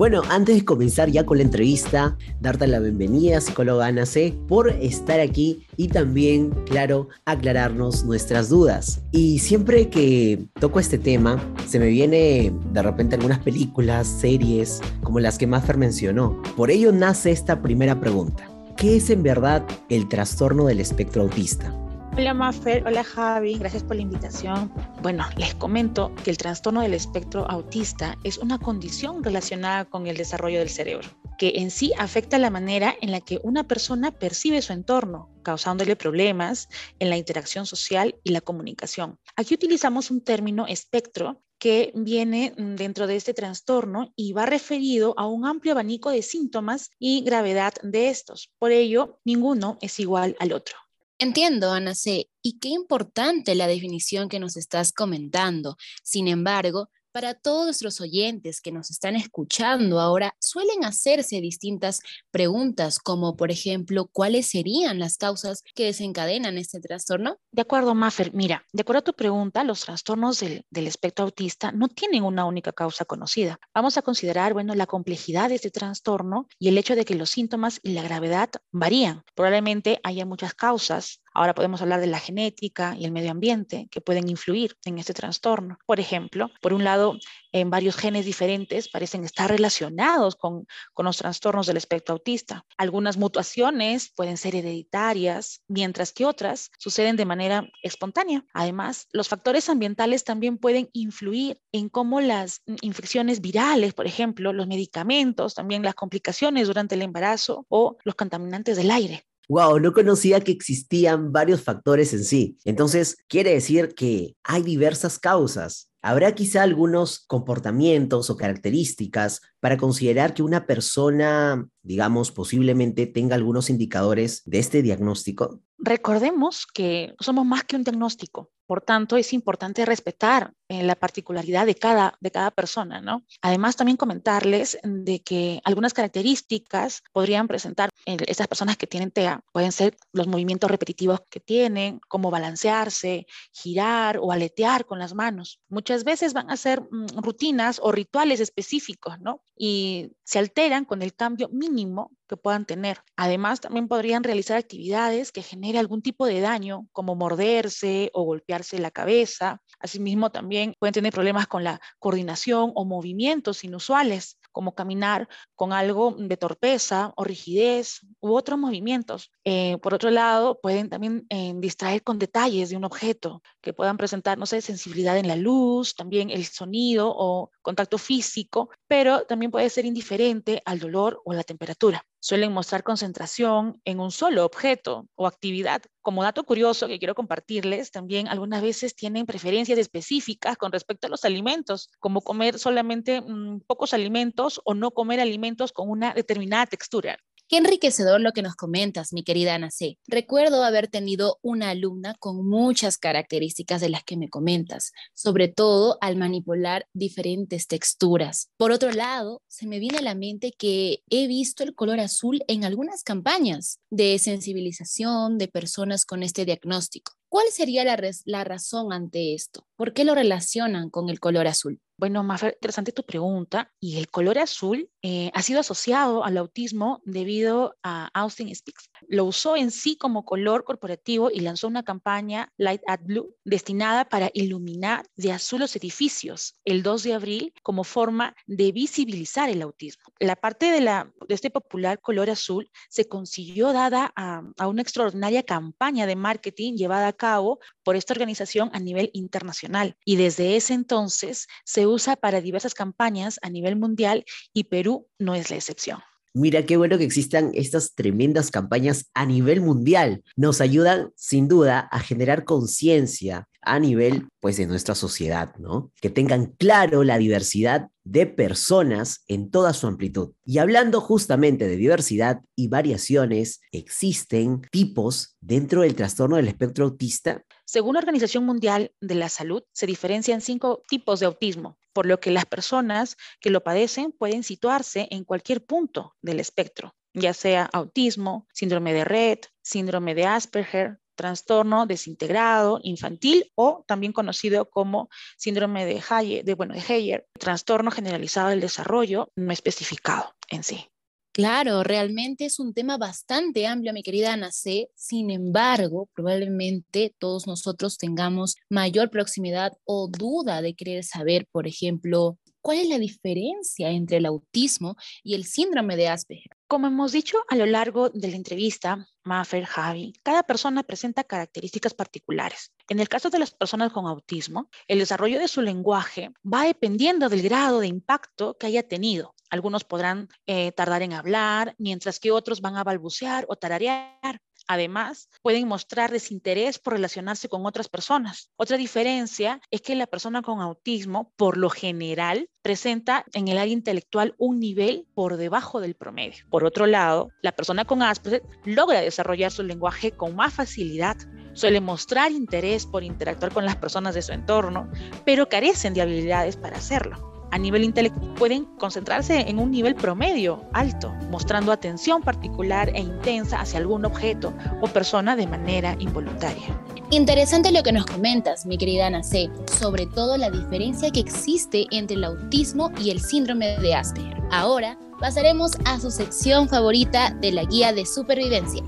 Bueno, 0.00 0.22
antes 0.30 0.56
de 0.56 0.64
comenzar 0.64 1.10
ya 1.10 1.26
con 1.26 1.36
la 1.36 1.42
entrevista, 1.42 2.16
darte 2.40 2.66
la 2.66 2.78
bienvenida, 2.78 3.38
psicóloga 3.38 3.84
Ana 3.84 4.06
C, 4.06 4.34
por 4.48 4.70
estar 4.70 5.20
aquí 5.20 5.66
y 5.76 5.88
también, 5.88 6.52
claro, 6.64 7.10
aclararnos 7.26 8.04
nuestras 8.06 8.48
dudas. 8.48 9.02
Y 9.12 9.40
siempre 9.40 9.90
que 9.90 10.46
toco 10.58 10.80
este 10.80 10.96
tema, 10.96 11.38
se 11.68 11.78
me 11.78 11.88
viene 11.88 12.50
de 12.72 12.82
repente 12.82 13.16
algunas 13.16 13.40
películas, 13.40 14.06
series, 14.06 14.80
como 15.02 15.20
las 15.20 15.36
que 15.36 15.46
Maffer 15.46 15.76
mencionó. 15.76 16.40
Por 16.56 16.70
ello 16.70 16.92
nace 16.92 17.30
esta 17.30 17.60
primera 17.60 18.00
pregunta. 18.00 18.50
¿Qué 18.78 18.96
es 18.96 19.10
en 19.10 19.22
verdad 19.22 19.66
el 19.90 20.08
trastorno 20.08 20.64
del 20.64 20.80
espectro 20.80 21.20
autista? 21.20 21.74
Hola 22.16 22.34
Maffer, 22.34 22.84
hola 22.86 23.04
Javi, 23.04 23.56
gracias 23.56 23.84
por 23.84 23.94
la 23.94 24.02
invitación. 24.02 24.70
Bueno, 25.00 25.24
les 25.36 25.54
comento 25.54 26.12
que 26.24 26.30
el 26.30 26.38
trastorno 26.38 26.82
del 26.82 26.92
espectro 26.92 27.48
autista 27.48 28.18
es 28.24 28.36
una 28.38 28.58
condición 28.58 29.22
relacionada 29.22 29.84
con 29.84 30.08
el 30.08 30.16
desarrollo 30.16 30.58
del 30.58 30.68
cerebro, 30.68 31.08
que 31.38 31.52
en 31.56 31.70
sí 31.70 31.92
afecta 31.96 32.38
la 32.38 32.50
manera 32.50 32.96
en 33.00 33.12
la 33.12 33.20
que 33.20 33.40
una 33.44 33.62
persona 33.62 34.10
percibe 34.10 34.60
su 34.60 34.72
entorno, 34.72 35.30
causándole 35.44 35.94
problemas 35.94 36.68
en 36.98 37.10
la 37.10 37.16
interacción 37.16 37.64
social 37.64 38.16
y 38.24 38.32
la 38.32 38.40
comunicación. 38.40 39.18
Aquí 39.36 39.54
utilizamos 39.54 40.10
un 40.10 40.22
término 40.22 40.66
espectro 40.66 41.42
que 41.60 41.92
viene 41.94 42.54
dentro 42.56 43.06
de 43.06 43.16
este 43.16 43.34
trastorno 43.34 44.12
y 44.16 44.32
va 44.32 44.46
referido 44.46 45.14
a 45.16 45.26
un 45.26 45.46
amplio 45.46 45.72
abanico 45.72 46.10
de 46.10 46.22
síntomas 46.22 46.90
y 46.98 47.22
gravedad 47.22 47.74
de 47.82 48.08
estos. 48.08 48.50
Por 48.58 48.72
ello, 48.72 49.20
ninguno 49.24 49.78
es 49.80 50.00
igual 50.00 50.36
al 50.40 50.52
otro. 50.52 50.76
Entiendo, 51.22 51.70
Ana 51.70 51.94
C. 51.94 52.30
Y 52.40 52.58
qué 52.60 52.68
importante 52.70 53.54
la 53.54 53.66
definición 53.66 54.30
que 54.30 54.40
nos 54.40 54.56
estás 54.56 54.90
comentando. 54.90 55.76
Sin 56.02 56.28
embargo, 56.28 56.88
para 57.12 57.34
todos 57.34 57.64
nuestros 57.66 58.00
oyentes 58.00 58.60
que 58.60 58.72
nos 58.72 58.90
están 58.90 59.16
escuchando 59.16 60.00
ahora, 60.00 60.34
suelen 60.38 60.84
hacerse 60.84 61.40
distintas 61.40 62.00
preguntas, 62.30 62.98
como 62.98 63.36
por 63.36 63.50
ejemplo, 63.50 64.08
¿cuáles 64.12 64.46
serían 64.46 64.98
las 64.98 65.16
causas 65.16 65.62
que 65.74 65.84
desencadenan 65.84 66.58
este 66.58 66.80
trastorno? 66.80 67.38
De 67.52 67.62
acuerdo, 67.62 67.94
Maffer. 67.94 68.32
Mira, 68.32 68.64
de 68.72 68.82
acuerdo 68.82 69.00
a 69.00 69.04
tu 69.04 69.14
pregunta, 69.14 69.64
los 69.64 69.80
trastornos 69.80 70.40
del, 70.40 70.64
del, 70.70 70.86
espectro 70.86 71.24
autista 71.24 71.72
no 71.72 71.88
tienen 71.88 72.24
una 72.24 72.44
única 72.44 72.72
causa 72.72 73.04
conocida. 73.04 73.58
Vamos 73.74 73.96
a 73.96 74.02
considerar, 74.02 74.52
bueno, 74.52 74.74
la 74.74 74.86
complejidad 74.86 75.48
de 75.48 75.56
este 75.56 75.70
trastorno 75.70 76.46
y 76.58 76.68
el 76.68 76.78
hecho 76.78 76.94
de 76.94 77.04
que 77.04 77.14
los 77.14 77.30
síntomas 77.30 77.80
y 77.82 77.92
la 77.92 78.02
gravedad 78.02 78.50
varían. 78.70 79.24
Probablemente 79.34 80.00
haya 80.02 80.26
muchas 80.26 80.54
causas 80.54 81.22
Ahora 81.32 81.54
podemos 81.54 81.80
hablar 81.80 82.00
de 82.00 82.08
la 82.08 82.18
genética 82.18 82.96
y 82.98 83.04
el 83.04 83.12
medio 83.12 83.30
ambiente 83.30 83.88
que 83.90 84.00
pueden 84.00 84.28
influir 84.28 84.76
en 84.84 84.98
este 84.98 85.14
trastorno. 85.14 85.78
Por 85.86 86.00
ejemplo, 86.00 86.50
por 86.60 86.72
un 86.72 86.82
lado, 86.82 87.18
en 87.52 87.70
varios 87.70 87.96
genes 87.96 88.24
diferentes 88.24 88.88
parecen 88.88 89.24
estar 89.24 89.50
relacionados 89.50 90.36
con, 90.36 90.66
con 90.92 91.06
los 91.06 91.18
trastornos 91.18 91.66
del 91.66 91.76
espectro 91.76 92.14
autista. 92.14 92.64
Algunas 92.76 93.16
mutaciones 93.16 94.12
pueden 94.14 94.36
ser 94.36 94.56
hereditarias, 94.56 95.62
mientras 95.68 96.12
que 96.12 96.26
otras 96.26 96.70
suceden 96.78 97.16
de 97.16 97.24
manera 97.24 97.68
espontánea. 97.82 98.44
Además, 98.52 99.06
los 99.12 99.28
factores 99.28 99.68
ambientales 99.68 100.24
también 100.24 100.58
pueden 100.58 100.90
influir 100.92 101.60
en 101.72 101.88
cómo 101.88 102.20
las 102.20 102.62
infecciones 102.82 103.40
virales, 103.40 103.94
por 103.94 104.06
ejemplo, 104.06 104.52
los 104.52 104.66
medicamentos, 104.66 105.54
también 105.54 105.82
las 105.82 105.94
complicaciones 105.94 106.66
durante 106.66 106.96
el 106.96 107.02
embarazo 107.02 107.66
o 107.68 107.96
los 108.04 108.14
contaminantes 108.14 108.76
del 108.76 108.90
aire 108.90 109.29
wow, 109.50 109.80
no 109.80 109.92
conocía 109.92 110.40
que 110.40 110.52
existían 110.52 111.32
varios 111.32 111.60
factores 111.60 112.14
en 112.14 112.22
sí. 112.22 112.56
Entonces, 112.64 113.16
quiere 113.26 113.52
decir 113.52 113.94
que 113.96 114.36
hay 114.44 114.62
diversas 114.62 115.18
causas. 115.18 115.90
¿Habrá 116.02 116.36
quizá 116.36 116.62
algunos 116.62 117.26
comportamientos 117.26 118.30
o 118.30 118.36
características 118.36 119.40
para 119.58 119.76
considerar 119.76 120.34
que 120.34 120.44
una 120.44 120.66
persona, 120.66 121.66
digamos, 121.82 122.30
posiblemente 122.30 123.06
tenga 123.06 123.34
algunos 123.34 123.70
indicadores 123.70 124.42
de 124.44 124.60
este 124.60 124.82
diagnóstico? 124.82 125.60
Recordemos 125.78 126.64
que 126.72 127.14
somos 127.18 127.44
más 127.44 127.64
que 127.64 127.74
un 127.74 127.82
diagnóstico. 127.82 128.50
Por 128.70 128.82
tanto, 128.82 129.16
es 129.16 129.32
importante 129.32 129.84
respetar 129.84 130.54
eh, 130.68 130.84
la 130.84 130.94
particularidad 130.94 131.66
de 131.66 131.74
cada, 131.74 132.16
de 132.20 132.30
cada 132.30 132.52
persona, 132.52 133.00
¿no? 133.00 133.26
Además, 133.42 133.74
también 133.74 133.96
comentarles 133.96 134.78
de 134.84 135.24
que 135.24 135.60
algunas 135.64 135.92
características 135.92 137.02
podrían 137.10 137.48
presentar 137.48 137.90
en 138.06 138.18
estas 138.28 138.46
personas 138.46 138.76
que 138.76 138.86
tienen 138.86 139.10
TEA. 139.10 139.40
Pueden 139.50 139.72
ser 139.72 139.96
los 140.12 140.28
movimientos 140.28 140.70
repetitivos 140.70 141.20
que 141.28 141.40
tienen, 141.40 142.00
como 142.06 142.30
balancearse, 142.30 143.26
girar 143.52 144.18
o 144.22 144.30
aletear 144.30 144.86
con 144.86 145.00
las 145.00 145.14
manos. 145.14 145.60
Muchas 145.68 146.04
veces 146.04 146.32
van 146.32 146.48
a 146.48 146.56
ser 146.56 146.80
mm, 146.80 147.18
rutinas 147.20 147.80
o 147.82 147.90
rituales 147.90 148.38
específicos, 148.38 149.18
¿no? 149.18 149.42
Y 149.56 150.12
se 150.22 150.38
alteran 150.38 150.84
con 150.84 151.02
el 151.02 151.12
cambio 151.16 151.48
mínimo 151.48 152.12
que 152.28 152.36
puedan 152.36 152.64
tener. 152.64 153.02
Además, 153.16 153.60
también 153.60 153.88
podrían 153.88 154.22
realizar 154.22 154.56
actividades 154.56 155.32
que 155.32 155.42
genere 155.42 155.80
algún 155.80 156.00
tipo 156.00 156.26
de 156.26 156.40
daño, 156.40 156.86
como 156.92 157.16
morderse 157.16 158.12
o 158.14 158.22
golpearse 158.60 158.78
la 158.78 158.90
cabeza. 158.90 159.60
Asimismo, 159.78 160.30
también 160.30 160.74
pueden 160.78 160.92
tener 160.92 161.12
problemas 161.12 161.46
con 161.46 161.64
la 161.64 161.80
coordinación 161.98 162.72
o 162.74 162.84
movimientos 162.84 163.64
inusuales, 163.64 164.38
como 164.52 164.74
caminar 164.74 165.28
con 165.54 165.72
algo 165.72 166.14
de 166.18 166.36
torpeza 166.36 167.12
o 167.16 167.24
rigidez 167.24 168.00
u 168.20 168.34
otros 168.34 168.58
movimientos. 168.58 169.30
Eh, 169.44 169.78
por 169.82 169.94
otro 169.94 170.10
lado, 170.10 170.58
pueden 170.60 170.88
también 170.88 171.24
eh, 171.30 171.52
distraer 171.56 172.02
con 172.02 172.18
detalles 172.18 172.70
de 172.70 172.76
un 172.76 172.84
objeto 172.84 173.42
que 173.60 173.72
puedan 173.72 173.96
presentar, 173.96 174.38
no 174.38 174.46
sé, 174.46 174.60
sensibilidad 174.60 175.18
en 175.18 175.28
la 175.28 175.36
luz, 175.36 175.94
también 175.94 176.30
el 176.30 176.44
sonido 176.46 177.12
o 177.14 177.50
contacto 177.62 177.98
físico, 177.98 178.70
pero 178.88 179.24
también 179.26 179.50
puede 179.50 179.70
ser 179.70 179.84
indiferente 179.84 180.62
al 180.64 180.78
dolor 180.78 181.20
o 181.24 181.32
la 181.32 181.42
temperatura 181.42 182.04
suelen 182.20 182.52
mostrar 182.52 182.82
concentración 182.82 183.80
en 183.84 183.98
un 183.98 184.10
solo 184.10 184.44
objeto 184.44 185.08
o 185.14 185.26
actividad. 185.26 185.82
Como 186.02 186.22
dato 186.22 186.44
curioso 186.44 186.86
que 186.86 186.98
quiero 186.98 187.14
compartirles, 187.14 187.90
también 187.90 188.28
algunas 188.28 188.62
veces 188.62 188.94
tienen 188.94 189.26
preferencias 189.26 189.78
específicas 189.78 190.56
con 190.56 190.70
respecto 190.70 191.06
a 191.06 191.10
los 191.10 191.24
alimentos, 191.24 191.90
como 191.98 192.20
comer 192.20 192.58
solamente 192.58 193.20
mm, 193.22 193.60
pocos 193.66 193.94
alimentos 193.94 194.60
o 194.64 194.74
no 194.74 194.90
comer 194.90 195.20
alimentos 195.20 195.72
con 195.72 195.88
una 195.90 196.12
determinada 196.12 196.66
textura. 196.66 197.18
Qué 197.50 197.56
enriquecedor 197.56 198.20
lo 198.20 198.30
que 198.30 198.42
nos 198.42 198.54
comentas, 198.54 199.12
mi 199.12 199.24
querida 199.24 199.56
Ana 199.56 199.72
C. 199.72 199.98
Recuerdo 200.06 200.62
haber 200.62 200.86
tenido 200.86 201.40
una 201.42 201.70
alumna 201.70 202.14
con 202.20 202.48
muchas 202.48 202.96
características 202.96 203.80
de 203.80 203.88
las 203.88 204.04
que 204.04 204.16
me 204.16 204.28
comentas, 204.28 204.92
sobre 205.14 205.48
todo 205.48 205.98
al 206.00 206.14
manipular 206.14 206.86
diferentes 206.92 207.66
texturas. 207.66 208.50
Por 208.56 208.70
otro 208.70 208.92
lado, 208.92 209.42
se 209.48 209.66
me 209.66 209.80
viene 209.80 209.98
a 209.98 210.02
la 210.02 210.14
mente 210.14 210.52
que 210.56 211.02
he 211.10 211.26
visto 211.26 211.64
el 211.64 211.74
color 211.74 211.98
azul 211.98 212.40
en 212.46 212.64
algunas 212.64 213.02
campañas 213.02 213.80
de 213.90 214.16
sensibilización 214.20 215.36
de 215.36 215.48
personas 215.48 216.06
con 216.06 216.22
este 216.22 216.44
diagnóstico. 216.44 217.14
¿Cuál 217.28 217.46
sería 217.50 217.84
la, 217.84 217.96
la 218.26 218.44
razón 218.44 218.92
ante 218.92 219.34
esto? 219.34 219.66
¿Por 219.76 219.92
qué 219.92 220.04
lo 220.04 220.14
relacionan 220.16 220.90
con 220.90 221.08
el 221.08 221.18
color 221.18 221.46
azul? 221.46 221.80
Bueno, 221.96 222.24
más 222.24 222.42
interesante 222.42 222.92
tu 222.92 223.04
pregunta. 223.04 223.70
Y 223.78 223.98
el 223.98 224.10
color 224.10 224.38
azul 224.38 224.90
eh, 225.02 225.30
ha 225.32 225.42
sido 225.42 225.60
asociado 225.60 226.24
al 226.24 226.36
autismo 226.36 227.00
debido 227.04 227.74
a 227.82 228.10
Austin 228.12 228.54
Speaks. 228.54 228.90
Lo 229.08 229.24
usó 229.24 229.56
en 229.56 229.70
sí 229.70 229.96
como 229.96 230.24
color 230.24 230.64
corporativo 230.64 231.30
y 231.30 231.40
lanzó 231.40 231.68
una 231.68 231.82
campaña 231.82 232.52
Light 232.58 232.82
at 232.86 233.00
Blue 233.02 233.34
destinada 233.44 234.08
para 234.08 234.30
iluminar 234.34 235.06
de 235.16 235.32
azul 235.32 235.60
los 235.60 235.74
edificios 235.74 236.60
el 236.64 236.82
2 236.82 237.02
de 237.02 237.14
abril 237.14 237.54
como 237.62 237.84
forma 237.84 238.34
de 238.46 238.72
visibilizar 238.72 239.48
el 239.48 239.62
autismo. 239.62 240.12
La 240.18 240.36
parte 240.36 240.70
de, 240.70 240.82
la, 240.82 241.10
de 241.26 241.34
este 241.34 241.50
popular 241.50 242.00
color 242.00 242.28
azul 242.28 242.70
se 242.90 243.08
consiguió 243.08 243.72
dada 243.72 244.12
a, 244.16 244.42
a 244.58 244.68
una 244.68 244.82
extraordinaria 244.82 245.42
campaña 245.42 246.06
de 246.06 246.16
marketing 246.16 246.74
llevada 246.74 247.08
a 247.08 247.12
cabo 247.14 247.58
por 247.82 247.96
esta 247.96 248.12
organización 248.12 248.70
a 248.74 248.78
nivel 248.78 249.10
internacional. 249.14 249.96
Y 250.04 250.16
desde 250.16 250.56
ese 250.56 250.74
entonces 250.74 251.46
se 251.64 251.86
usa 251.86 252.16
para 252.16 252.40
diversas 252.40 252.74
campañas 252.74 253.38
a 253.42 253.48
nivel 253.48 253.76
mundial 253.76 254.24
y 254.52 254.64
Perú 254.64 254.89
no 255.18 255.34
es 255.34 255.50
la 255.50 255.56
excepción. 255.56 256.00
Mira 256.32 256.64
qué 256.64 256.76
bueno 256.76 256.96
que 256.96 257.04
existan 257.04 257.50
estas 257.54 257.94
tremendas 257.94 258.52
campañas 258.52 259.10
a 259.14 259.26
nivel 259.26 259.60
mundial. 259.60 260.22
Nos 260.36 260.60
ayudan 260.60 261.10
sin 261.16 261.48
duda 261.48 261.80
a 261.90 261.98
generar 261.98 262.44
conciencia 262.44 263.48
a 263.62 263.78
nivel 263.78 264.28
pues 264.40 264.56
de 264.56 264.66
nuestra 264.66 264.94
sociedad, 264.94 265.54
¿no? 265.56 265.92
Que 266.00 266.10
tengan 266.10 266.54
claro 266.58 267.04
la 267.04 267.18
diversidad 267.18 267.88
de 268.04 268.26
personas 268.26 269.22
en 269.28 269.50
toda 269.50 269.72
su 269.72 269.86
amplitud. 269.86 270.32
Y 270.44 270.58
hablando 270.58 271.00
justamente 271.00 271.68
de 271.68 271.76
diversidad 271.76 272.40
y 272.56 272.68
variaciones, 272.68 273.60
existen 273.72 274.62
tipos 274.70 275.36
dentro 275.40 275.82
del 275.82 275.94
trastorno 275.94 276.36
del 276.36 276.48
espectro 276.48 276.86
autista. 276.86 277.44
Según 277.64 277.94
la 277.94 278.00
Organización 278.00 278.44
Mundial 278.44 278.92
de 279.00 279.14
la 279.14 279.28
Salud, 279.28 279.62
se 279.72 279.86
diferencian 279.86 280.40
cinco 280.40 280.82
tipos 280.88 281.20
de 281.20 281.26
autismo, 281.26 281.78
por 281.92 282.06
lo 282.06 282.18
que 282.18 282.30
las 282.30 282.46
personas 282.46 283.16
que 283.40 283.50
lo 283.50 283.62
padecen 283.62 284.12
pueden 284.12 284.42
situarse 284.42 285.06
en 285.10 285.24
cualquier 285.24 285.64
punto 285.64 286.16
del 286.22 286.40
espectro, 286.40 286.94
ya 287.14 287.34
sea 287.34 287.68
autismo, 287.72 288.48
síndrome 288.52 288.92
de 288.92 289.04
Rett, 289.04 289.46
síndrome 289.62 290.14
de 290.14 290.26
Asperger, 290.26 290.99
trastorno 291.20 291.84
desintegrado 291.84 292.80
infantil 292.82 293.52
o 293.54 293.84
también 293.86 294.14
conocido 294.14 294.70
como 294.70 295.10
síndrome 295.36 295.84
de 295.84 296.02
Hayer, 296.08 296.44
de, 296.46 296.54
bueno, 296.54 296.72
de 296.72 296.80
Heyer, 296.80 297.26
trastorno 297.38 297.90
generalizado 297.90 298.48
del 298.48 298.62
desarrollo 298.62 299.30
no 299.36 299.52
especificado 299.52 300.34
en 300.48 300.62
sí. 300.62 300.86
Claro, 301.32 301.84
realmente 301.84 302.46
es 302.46 302.58
un 302.58 302.74
tema 302.74 302.96
bastante 302.96 303.66
amplio, 303.66 303.92
mi 303.92 304.02
querida 304.02 304.32
Ana 304.32 304.50
C. 304.50 304.88
Sin 304.96 305.30
embargo, 305.30 306.08
probablemente 306.12 307.14
todos 307.18 307.46
nosotros 307.46 307.98
tengamos 307.98 308.56
mayor 308.68 309.10
proximidad 309.10 309.72
o 309.84 310.08
duda 310.08 310.60
de 310.60 310.74
querer 310.74 311.04
saber, 311.04 311.46
por 311.52 311.68
ejemplo, 311.68 312.38
cuál 312.60 312.78
es 312.78 312.88
la 312.88 312.98
diferencia 312.98 313.90
entre 313.90 314.18
el 314.18 314.26
autismo 314.26 314.96
y 315.22 315.34
el 315.34 315.44
síndrome 315.44 315.96
de 315.96 316.08
Asperger. 316.08 316.56
Como 316.66 316.86
hemos 316.86 317.12
dicho 317.12 317.38
a 317.48 317.56
lo 317.56 317.66
largo 317.66 318.10
de 318.10 318.28
la 318.28 318.36
entrevista, 318.36 319.06
Maffer, 319.24 319.64
Javi, 319.64 320.12
cada 320.22 320.42
persona 320.44 320.82
presenta 320.82 321.24
características 321.24 321.94
particulares. 321.94 322.72
En 322.88 323.00
el 323.00 323.08
caso 323.08 323.28
de 323.28 323.38
las 323.38 323.50
personas 323.50 323.92
con 323.92 324.06
autismo, 324.06 324.68
el 324.88 325.00
desarrollo 325.00 325.38
de 325.38 325.48
su 325.48 325.62
lenguaje 325.62 326.30
va 326.44 326.64
dependiendo 326.64 327.28
del 327.28 327.42
grado 327.42 327.80
de 327.80 327.88
impacto 327.88 328.56
que 328.56 328.66
haya 328.66 328.86
tenido. 328.86 329.34
Algunos 329.50 329.84
podrán 329.84 330.28
eh, 330.46 330.70
tardar 330.72 331.02
en 331.02 331.12
hablar, 331.12 331.74
mientras 331.76 332.20
que 332.20 332.30
otros 332.30 332.60
van 332.60 332.76
a 332.76 332.84
balbucear 332.84 333.46
o 333.48 333.56
tararear. 333.56 334.40
Además, 334.72 335.28
pueden 335.42 335.66
mostrar 335.66 336.12
desinterés 336.12 336.78
por 336.78 336.92
relacionarse 336.92 337.48
con 337.48 337.66
otras 337.66 337.88
personas. 337.88 338.52
Otra 338.54 338.76
diferencia 338.76 339.60
es 339.72 339.80
que 339.80 339.96
la 339.96 340.06
persona 340.06 340.42
con 340.42 340.60
autismo, 340.60 341.32
por 341.36 341.56
lo 341.56 341.70
general, 341.70 342.48
presenta 342.62 343.24
en 343.32 343.48
el 343.48 343.58
área 343.58 343.72
intelectual 343.72 344.36
un 344.38 344.60
nivel 344.60 345.08
por 345.12 345.38
debajo 345.38 345.80
del 345.80 345.96
promedio. 345.96 346.44
Por 346.50 346.62
otro 346.62 346.86
lado, 346.86 347.30
la 347.42 347.50
persona 347.50 347.84
con 347.84 348.00
Asperger 348.00 348.44
logra 348.64 349.00
desarrollar 349.00 349.50
su 349.50 349.64
lenguaje 349.64 350.12
con 350.12 350.36
más 350.36 350.54
facilidad. 350.54 351.16
Suele 351.52 351.80
mostrar 351.80 352.30
interés 352.30 352.86
por 352.86 353.02
interactuar 353.02 353.52
con 353.52 353.66
las 353.66 353.74
personas 353.74 354.14
de 354.14 354.22
su 354.22 354.30
entorno, 354.30 354.88
pero 355.24 355.48
carecen 355.48 355.94
de 355.94 356.02
habilidades 356.02 356.56
para 356.56 356.76
hacerlo 356.76 357.29
a 357.50 357.58
nivel 357.58 357.84
intelectual 357.84 358.34
pueden 358.34 358.64
concentrarse 358.78 359.40
en 359.40 359.58
un 359.58 359.70
nivel 359.70 359.94
promedio 359.94 360.64
alto, 360.72 361.12
mostrando 361.30 361.72
atención 361.72 362.22
particular 362.22 362.90
e 362.94 363.00
intensa 363.00 363.60
hacia 363.60 363.78
algún 363.78 364.04
objeto 364.04 364.54
o 364.80 364.86
persona 364.86 365.36
de 365.36 365.46
manera 365.46 365.94
involuntaria. 365.98 366.80
Interesante 367.10 367.72
lo 367.72 367.82
que 367.82 367.92
nos 367.92 368.06
comentas, 368.06 368.66
mi 368.66 368.78
querida 368.78 369.08
Ana 369.08 369.22
C, 369.22 369.50
sobre 369.78 370.06
todo 370.06 370.36
la 370.36 370.50
diferencia 370.50 371.10
que 371.10 371.20
existe 371.20 371.86
entre 371.90 372.16
el 372.16 372.24
autismo 372.24 372.92
y 372.98 373.10
el 373.10 373.20
síndrome 373.20 373.78
de 373.78 373.94
Asperger. 373.94 374.40
Ahora 374.50 374.96
pasaremos 375.18 375.72
a 375.84 376.00
su 376.00 376.10
sección 376.10 376.68
favorita 376.68 377.30
de 377.30 377.52
la 377.52 377.64
guía 377.64 377.92
de 377.92 378.06
supervivencia. 378.06 378.82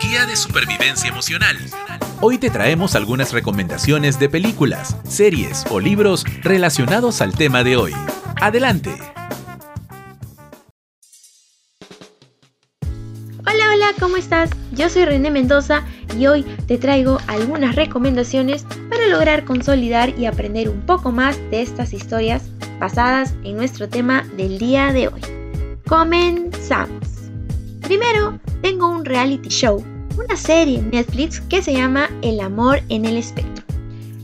Guía 0.00 0.24
de 0.26 0.36
supervivencia 0.36 1.10
emocional 1.10 1.56
Hoy 2.22 2.36
te 2.36 2.50
traemos 2.50 2.96
algunas 2.96 3.32
recomendaciones 3.32 4.18
de 4.18 4.28
películas, 4.28 4.94
series 5.04 5.64
o 5.70 5.80
libros 5.80 6.26
relacionados 6.42 7.22
al 7.22 7.32
tema 7.32 7.64
de 7.64 7.78
hoy. 7.78 7.92
Adelante. 8.38 8.94
Hola, 13.38 13.64
hola, 13.72 13.86
¿cómo 13.98 14.18
estás? 14.18 14.50
Yo 14.72 14.90
soy 14.90 15.06
René 15.06 15.30
Mendoza 15.30 15.82
y 16.18 16.26
hoy 16.26 16.42
te 16.66 16.76
traigo 16.76 17.16
algunas 17.26 17.74
recomendaciones 17.74 18.66
para 18.90 19.06
lograr 19.06 19.46
consolidar 19.46 20.10
y 20.18 20.26
aprender 20.26 20.68
un 20.68 20.82
poco 20.82 21.12
más 21.12 21.38
de 21.50 21.62
estas 21.62 21.94
historias 21.94 22.50
basadas 22.78 23.34
en 23.44 23.56
nuestro 23.56 23.88
tema 23.88 24.26
del 24.36 24.58
día 24.58 24.92
de 24.92 25.08
hoy. 25.08 25.22
Comenzamos. 25.88 27.08
Primero, 27.80 28.38
tengo 28.60 28.90
un 28.90 29.06
reality 29.06 29.48
show 29.48 29.82
una 30.16 30.36
serie 30.36 30.78
en 30.78 30.90
Netflix 30.90 31.40
que 31.40 31.62
se 31.62 31.72
llama 31.72 32.08
El 32.22 32.40
amor 32.40 32.80
en 32.88 33.04
el 33.04 33.16
espectro. 33.16 33.64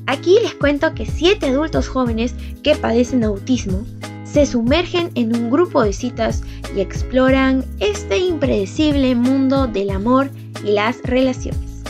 Aquí 0.07 0.39
les 0.43 0.55
cuento 0.55 0.95
que 0.95 1.07
siete 1.07 1.49
adultos 1.49 1.89
jóvenes 1.89 2.35
que 2.63 2.77
padecen 2.77 3.25
autismo 3.25 3.85
se 4.25 4.47
sumergen 4.47 5.11
en 5.15 5.35
un 5.35 5.51
grupo 5.51 5.83
de 5.83 5.93
citas 5.93 6.43
y 6.75 6.81
exploran 6.81 7.65
este 7.81 8.19
impredecible 8.19 9.15
mundo 9.15 9.67
del 9.67 9.91
amor 9.91 10.31
y 10.65 10.73
las 10.73 11.03
relaciones. 11.03 11.83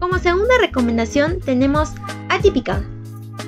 Como 0.00 0.18
segunda 0.18 0.54
recomendación 0.60 1.40
tenemos 1.40 1.90
Atypical. 2.28 2.86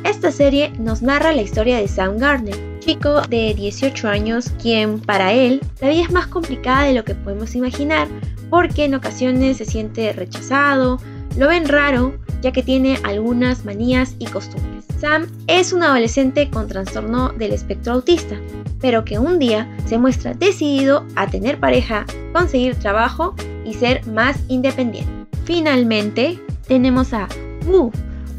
Esta 0.05 0.33
serie 0.33 0.71
nos 0.79 1.03
narra 1.03 1.33
la 1.33 1.43
historia 1.43 1.79
de 1.79 1.89
Sam 1.89 2.19
Gardner, 2.19 2.57
chico 2.81 3.23
de 3.23 3.55
18 3.55 4.09
años 4.09 4.51
quien 4.61 4.99
para 5.01 5.33
él 5.33 5.61
la 5.81 5.91
vida 5.91 6.03
es 6.03 6.11
más 6.11 6.27
complicada 6.27 6.85
de 6.85 6.95
lo 6.95 7.05
que 7.05 7.15
podemos 7.15 7.55
imaginar 7.55 8.09
porque 8.51 8.85
en 8.85 8.95
ocasiones 8.95 9.59
se 9.59 9.65
siente 9.65 10.13
rechazado, 10.13 10.99
lo 11.37 11.49
ven 11.49 11.69
raro, 11.69 12.15
ya 12.43 12.53
que 12.53 12.63
tiene 12.63 12.99
algunas 13.05 13.65
manías 13.65 14.17
y 14.19 14.27
costumbres. 14.27 14.85
Sam 14.99 15.29
es 15.47 15.73
un 15.73 15.83
adolescente 15.83 16.51
con 16.51 16.69
trastorno 16.69 17.31
del 17.31 17.53
espectro 17.53 17.95
autista, 17.95 18.37
pero 18.81 19.05
que 19.05 19.19
un 19.19 19.39
día 19.39 19.69
se 19.87 19.99
muestra 19.99 20.35
decidido 20.35 21.07
a 21.17 21.27
tener 21.27 21.59
pareja, 21.59 22.05
conseguir 22.33 22.75
trabajo 22.75 23.35
y 23.65 23.75
ser 23.75 24.07
más 24.07 24.39
independiente. 24.49 25.11
Finalmente, 25.45 26.39
tenemos 26.67 27.13
a 27.13 27.29
Wu, 27.67 27.91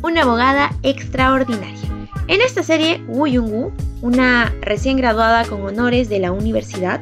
una 0.04 0.24
abogada 0.24 0.72
extraordinaria. 0.84 1.80
En 2.28 2.42
esta 2.42 2.64
serie, 2.64 3.04
Wu 3.08 3.28
Yung-woo, 3.28 3.72
una 4.02 4.54
recién 4.62 4.98
graduada 4.98 5.46
con 5.46 5.62
honores 5.62 6.10
de 6.10 6.20
la 6.20 6.32
universidad, 6.32 7.02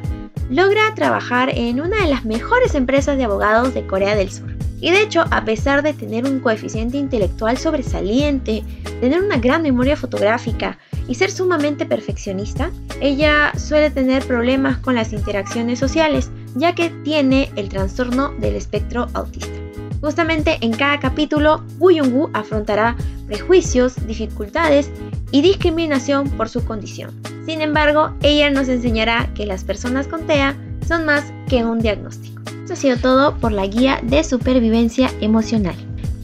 logra 0.50 0.94
trabajar 0.94 1.50
en 1.54 1.80
una 1.80 2.02
de 2.02 2.10
las 2.10 2.24
mejores 2.24 2.74
empresas 2.74 3.16
de 3.16 3.24
abogados 3.24 3.72
de 3.72 3.86
Corea 3.86 4.16
del 4.16 4.30
Sur. 4.30 4.54
Y 4.80 4.90
de 4.90 5.02
hecho, 5.02 5.24
a 5.30 5.44
pesar 5.44 5.82
de 5.82 5.92
tener 5.92 6.24
un 6.24 6.40
coeficiente 6.40 6.96
intelectual 6.96 7.56
sobresaliente, 7.56 8.64
tener 9.00 9.22
una 9.22 9.36
gran 9.36 9.62
memoria 9.62 9.96
fotográfica 9.96 10.78
y 11.06 11.14
ser 11.14 11.30
sumamente 11.30 11.86
perfeccionista, 11.86 12.70
ella 13.00 13.52
suele 13.56 13.90
tener 13.90 14.24
problemas 14.24 14.78
con 14.78 14.94
las 14.94 15.12
interacciones 15.12 15.78
sociales, 15.78 16.30
ya 16.54 16.74
que 16.74 16.90
tiene 17.04 17.50
el 17.56 17.68
trastorno 17.68 18.30
del 18.38 18.56
espectro 18.56 19.06
autista. 19.12 19.59
Justamente 20.00 20.58
en 20.60 20.72
cada 20.72 20.98
capítulo, 20.98 21.62
Woo 21.78 22.30
afrontará 22.32 22.96
prejuicios, 23.26 23.94
dificultades 24.06 24.90
y 25.30 25.42
discriminación 25.42 26.28
por 26.30 26.48
su 26.48 26.64
condición. 26.64 27.10
Sin 27.46 27.60
embargo, 27.60 28.14
ella 28.22 28.50
nos 28.50 28.68
enseñará 28.68 29.30
que 29.34 29.46
las 29.46 29.64
personas 29.64 30.08
con 30.08 30.26
TEA 30.26 30.56
son 30.86 31.04
más 31.04 31.32
que 31.48 31.64
un 31.64 31.80
diagnóstico. 31.80 32.42
Esto 32.62 32.72
ha 32.72 32.76
sido 32.76 32.96
todo 32.96 33.36
por 33.36 33.52
la 33.52 33.66
guía 33.66 34.00
de 34.02 34.24
supervivencia 34.24 35.10
emocional. 35.20 35.74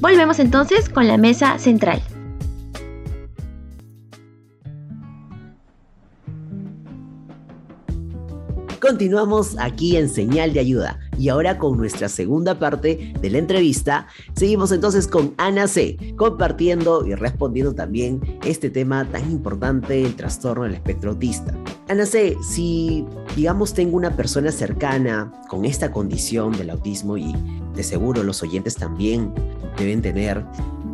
Volvemos 0.00 0.38
entonces 0.38 0.88
con 0.88 1.06
la 1.08 1.16
mesa 1.16 1.58
central. 1.58 2.02
Continuamos 8.86 9.56
aquí 9.58 9.96
en 9.96 10.08
Señal 10.08 10.52
de 10.52 10.60
Ayuda 10.60 11.00
y 11.18 11.28
ahora 11.28 11.58
con 11.58 11.76
nuestra 11.76 12.08
segunda 12.08 12.60
parte 12.60 13.14
de 13.20 13.30
la 13.30 13.38
entrevista, 13.38 14.06
seguimos 14.36 14.70
entonces 14.70 15.08
con 15.08 15.34
Ana 15.38 15.66
C, 15.66 15.96
compartiendo 16.16 17.04
y 17.04 17.16
respondiendo 17.16 17.74
también 17.74 18.38
este 18.44 18.70
tema 18.70 19.04
tan 19.10 19.28
importante, 19.28 20.04
el 20.04 20.14
trastorno 20.14 20.62
del 20.62 20.74
espectro 20.74 21.10
autista. 21.10 21.52
Ana 21.88 22.06
C, 22.06 22.36
si 22.48 23.04
digamos 23.34 23.74
tengo 23.74 23.96
una 23.96 24.14
persona 24.14 24.52
cercana 24.52 25.32
con 25.48 25.64
esta 25.64 25.90
condición 25.90 26.56
del 26.56 26.70
autismo 26.70 27.16
y 27.16 27.34
de 27.74 27.82
seguro 27.82 28.22
los 28.22 28.40
oyentes 28.44 28.76
también 28.76 29.34
deben 29.76 30.00
tener, 30.00 30.44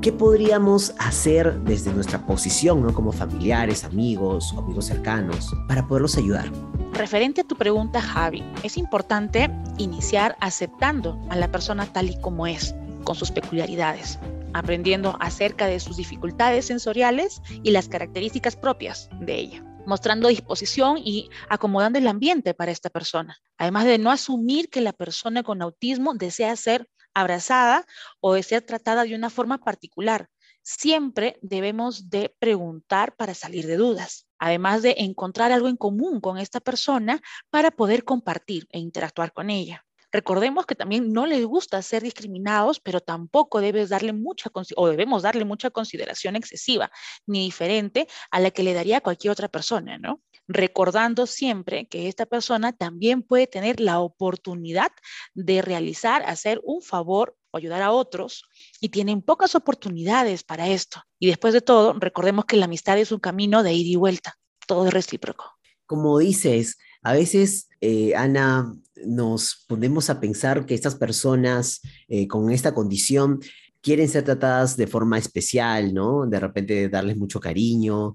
¿qué 0.01 0.13
podríamos 0.13 0.95
hacer 0.99 1.61
desde 1.65 1.93
nuestra 1.93 2.25
posición, 2.25 2.83
¿no? 2.83 2.95
como 2.95 3.13
familiares, 3.13 3.85
amigos, 3.85 4.55
amigos 4.57 4.87
cercanos, 4.87 5.55
para 5.69 5.87
poderlos 5.87 6.17
ayudar? 6.17 6.51
Referente 6.93 7.41
a 7.41 7.45
tu 7.45 7.57
pregunta, 7.57 8.03
Javi, 8.03 8.45
es 8.63 8.77
importante 8.77 9.51
iniciar 9.79 10.37
aceptando 10.41 11.19
a 11.31 11.37
la 11.37 11.51
persona 11.51 11.91
tal 11.91 12.11
y 12.11 12.21
como 12.21 12.47
es, 12.47 12.75
con 13.05 13.17
sus 13.17 13.31
peculiaridades, 13.31 14.19
aprendiendo 14.53 15.17
acerca 15.19 15.67
de 15.67 15.81
sus 15.81 15.97
dificultades 15.97 16.67
sensoriales 16.67 17.41
y 17.63 17.71
las 17.71 17.89
características 17.89 18.57
propias 18.57 19.09
de 19.21 19.35
ella 19.35 19.65
mostrando 19.85 20.29
disposición 20.29 20.97
y 20.97 21.29
acomodando 21.49 21.99
el 21.99 22.07
ambiente 22.07 22.55
para 22.55 22.71
esta 22.71 22.89
persona. 22.89 23.39
Además 23.59 23.85
de 23.85 23.99
no 23.99 24.13
asumir 24.13 24.69
que 24.69 24.81
la 24.81 24.93
persona 24.93 25.43
con 25.43 25.61
autismo 25.61 26.15
desea 26.15 26.55
ser 26.55 26.89
abrazada 27.15 27.85
o 28.21 28.35
desea 28.35 28.65
tratada 28.65 29.03
de 29.03 29.17
una 29.17 29.29
forma 29.29 29.59
particular, 29.59 30.29
siempre 30.63 31.39
debemos 31.43 32.11
de 32.11 32.35
preguntar 32.39 33.17
para 33.17 33.35
salir 33.35 33.67
de 33.67 33.77
dudas, 33.77 34.29
además 34.43 34.83
de 34.83 34.97
encontrar 34.99 35.53
algo 35.53 35.69
en 35.69 35.77
común 35.77 36.21
con 36.21 36.37
esta 36.37 36.59
persona 36.59 37.23
para 37.49 37.71
poder 37.71 38.03
compartir 38.03 38.67
e 38.71 38.81
interactuar 38.81 39.33
con 39.33 39.51
ella. 39.51 39.87
Recordemos 40.11 40.67
que 40.67 40.75
también 40.75 41.13
no 41.13 41.27
les 41.27 41.47
gusta 41.47 41.81
ser 41.81 42.03
discriminados, 42.03 42.81
pero 42.81 43.01
tampoco 43.01 43.61
debes 43.61 43.91
darle 43.91 44.13
mucha 44.13 44.51
o 44.75 44.89
debemos 44.89 45.23
darle 45.23 45.45
mucha 45.45 45.71
consideración 45.71 46.35
excesiva, 46.35 46.91
ni 47.25 47.45
diferente 47.45 48.09
a 48.33 48.41
la 48.41 48.51
que 48.51 48.65
le 48.65 48.75
daría 48.75 49.01
cualquier 49.01 49.31
otra 49.31 49.47
persona, 49.47 49.97
¿no? 49.97 50.21
Recordando 50.49 51.29
siempre 51.29 51.87
que 51.87 52.09
esta 52.09 52.27
persona 52.27 52.73
también 52.73 53.23
puede 53.23 53.47
tener 53.47 53.79
la 53.79 54.01
oportunidad 54.01 54.91
de 55.35 55.63
realizar, 55.63 56.25
hacer 56.25 56.61
un 56.65 56.83
favor 56.83 57.37
o 57.53 57.57
ayudar 57.57 57.83
a 57.83 57.93
otros 57.93 58.45
y 58.81 58.89
tienen 58.89 59.23
pocas 59.23 59.55
oportunidades 59.55 60.43
para 60.43 60.69
esto. 60.69 61.03
Y 61.19 61.29
después 61.29 61.55
de 61.55 61.61
todo, 61.61 61.93
recordemos 61.93 62.47
que 62.47 62.57
la 62.57 62.65
amistad 62.65 62.99
es 62.99 63.13
un 63.13 63.21
camino 63.21 63.63
de 63.63 63.75
ida 63.75 63.91
y 63.91 63.97
vuelta, 63.97 64.39
todo 64.67 64.87
es 64.87 64.93
recíproco. 64.93 65.45
Como 65.87 66.19
dices, 66.19 66.79
a 67.03 67.13
veces, 67.13 67.69
eh, 67.81 68.15
Ana, 68.17 68.75
nos 69.05 69.65
ponemos 69.69 70.09
a 70.11 70.21
pensar 70.21 70.67
que 70.67 70.75
estas 70.75 70.95
personas 70.95 71.81
eh, 72.09 72.27
con 72.27 72.51
esta 72.51 72.75
condición 72.75 73.41
quieren 73.83 74.09
ser 74.09 74.25
tratadas 74.25 74.77
de 74.77 74.87
forma 74.87 75.19
especial, 75.19 75.93
¿no? 75.93 76.27
De 76.27 76.39
repente 76.39 76.89
darles 76.89 77.17
mucho 77.17 77.41
cariño 77.41 78.15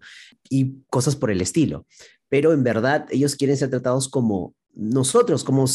y 0.49 0.81
cosas 0.89 1.15
por 1.15 1.29
el 1.29 1.41
estilo. 1.41 1.85
Pero 2.29 2.53
en 2.53 2.63
verdad 2.63 3.05
ellos 3.11 3.35
quieren 3.35 3.57
ser 3.57 3.69
tratados 3.69 4.07
como 4.07 4.55
nosotros, 4.73 5.43
como, 5.43 5.65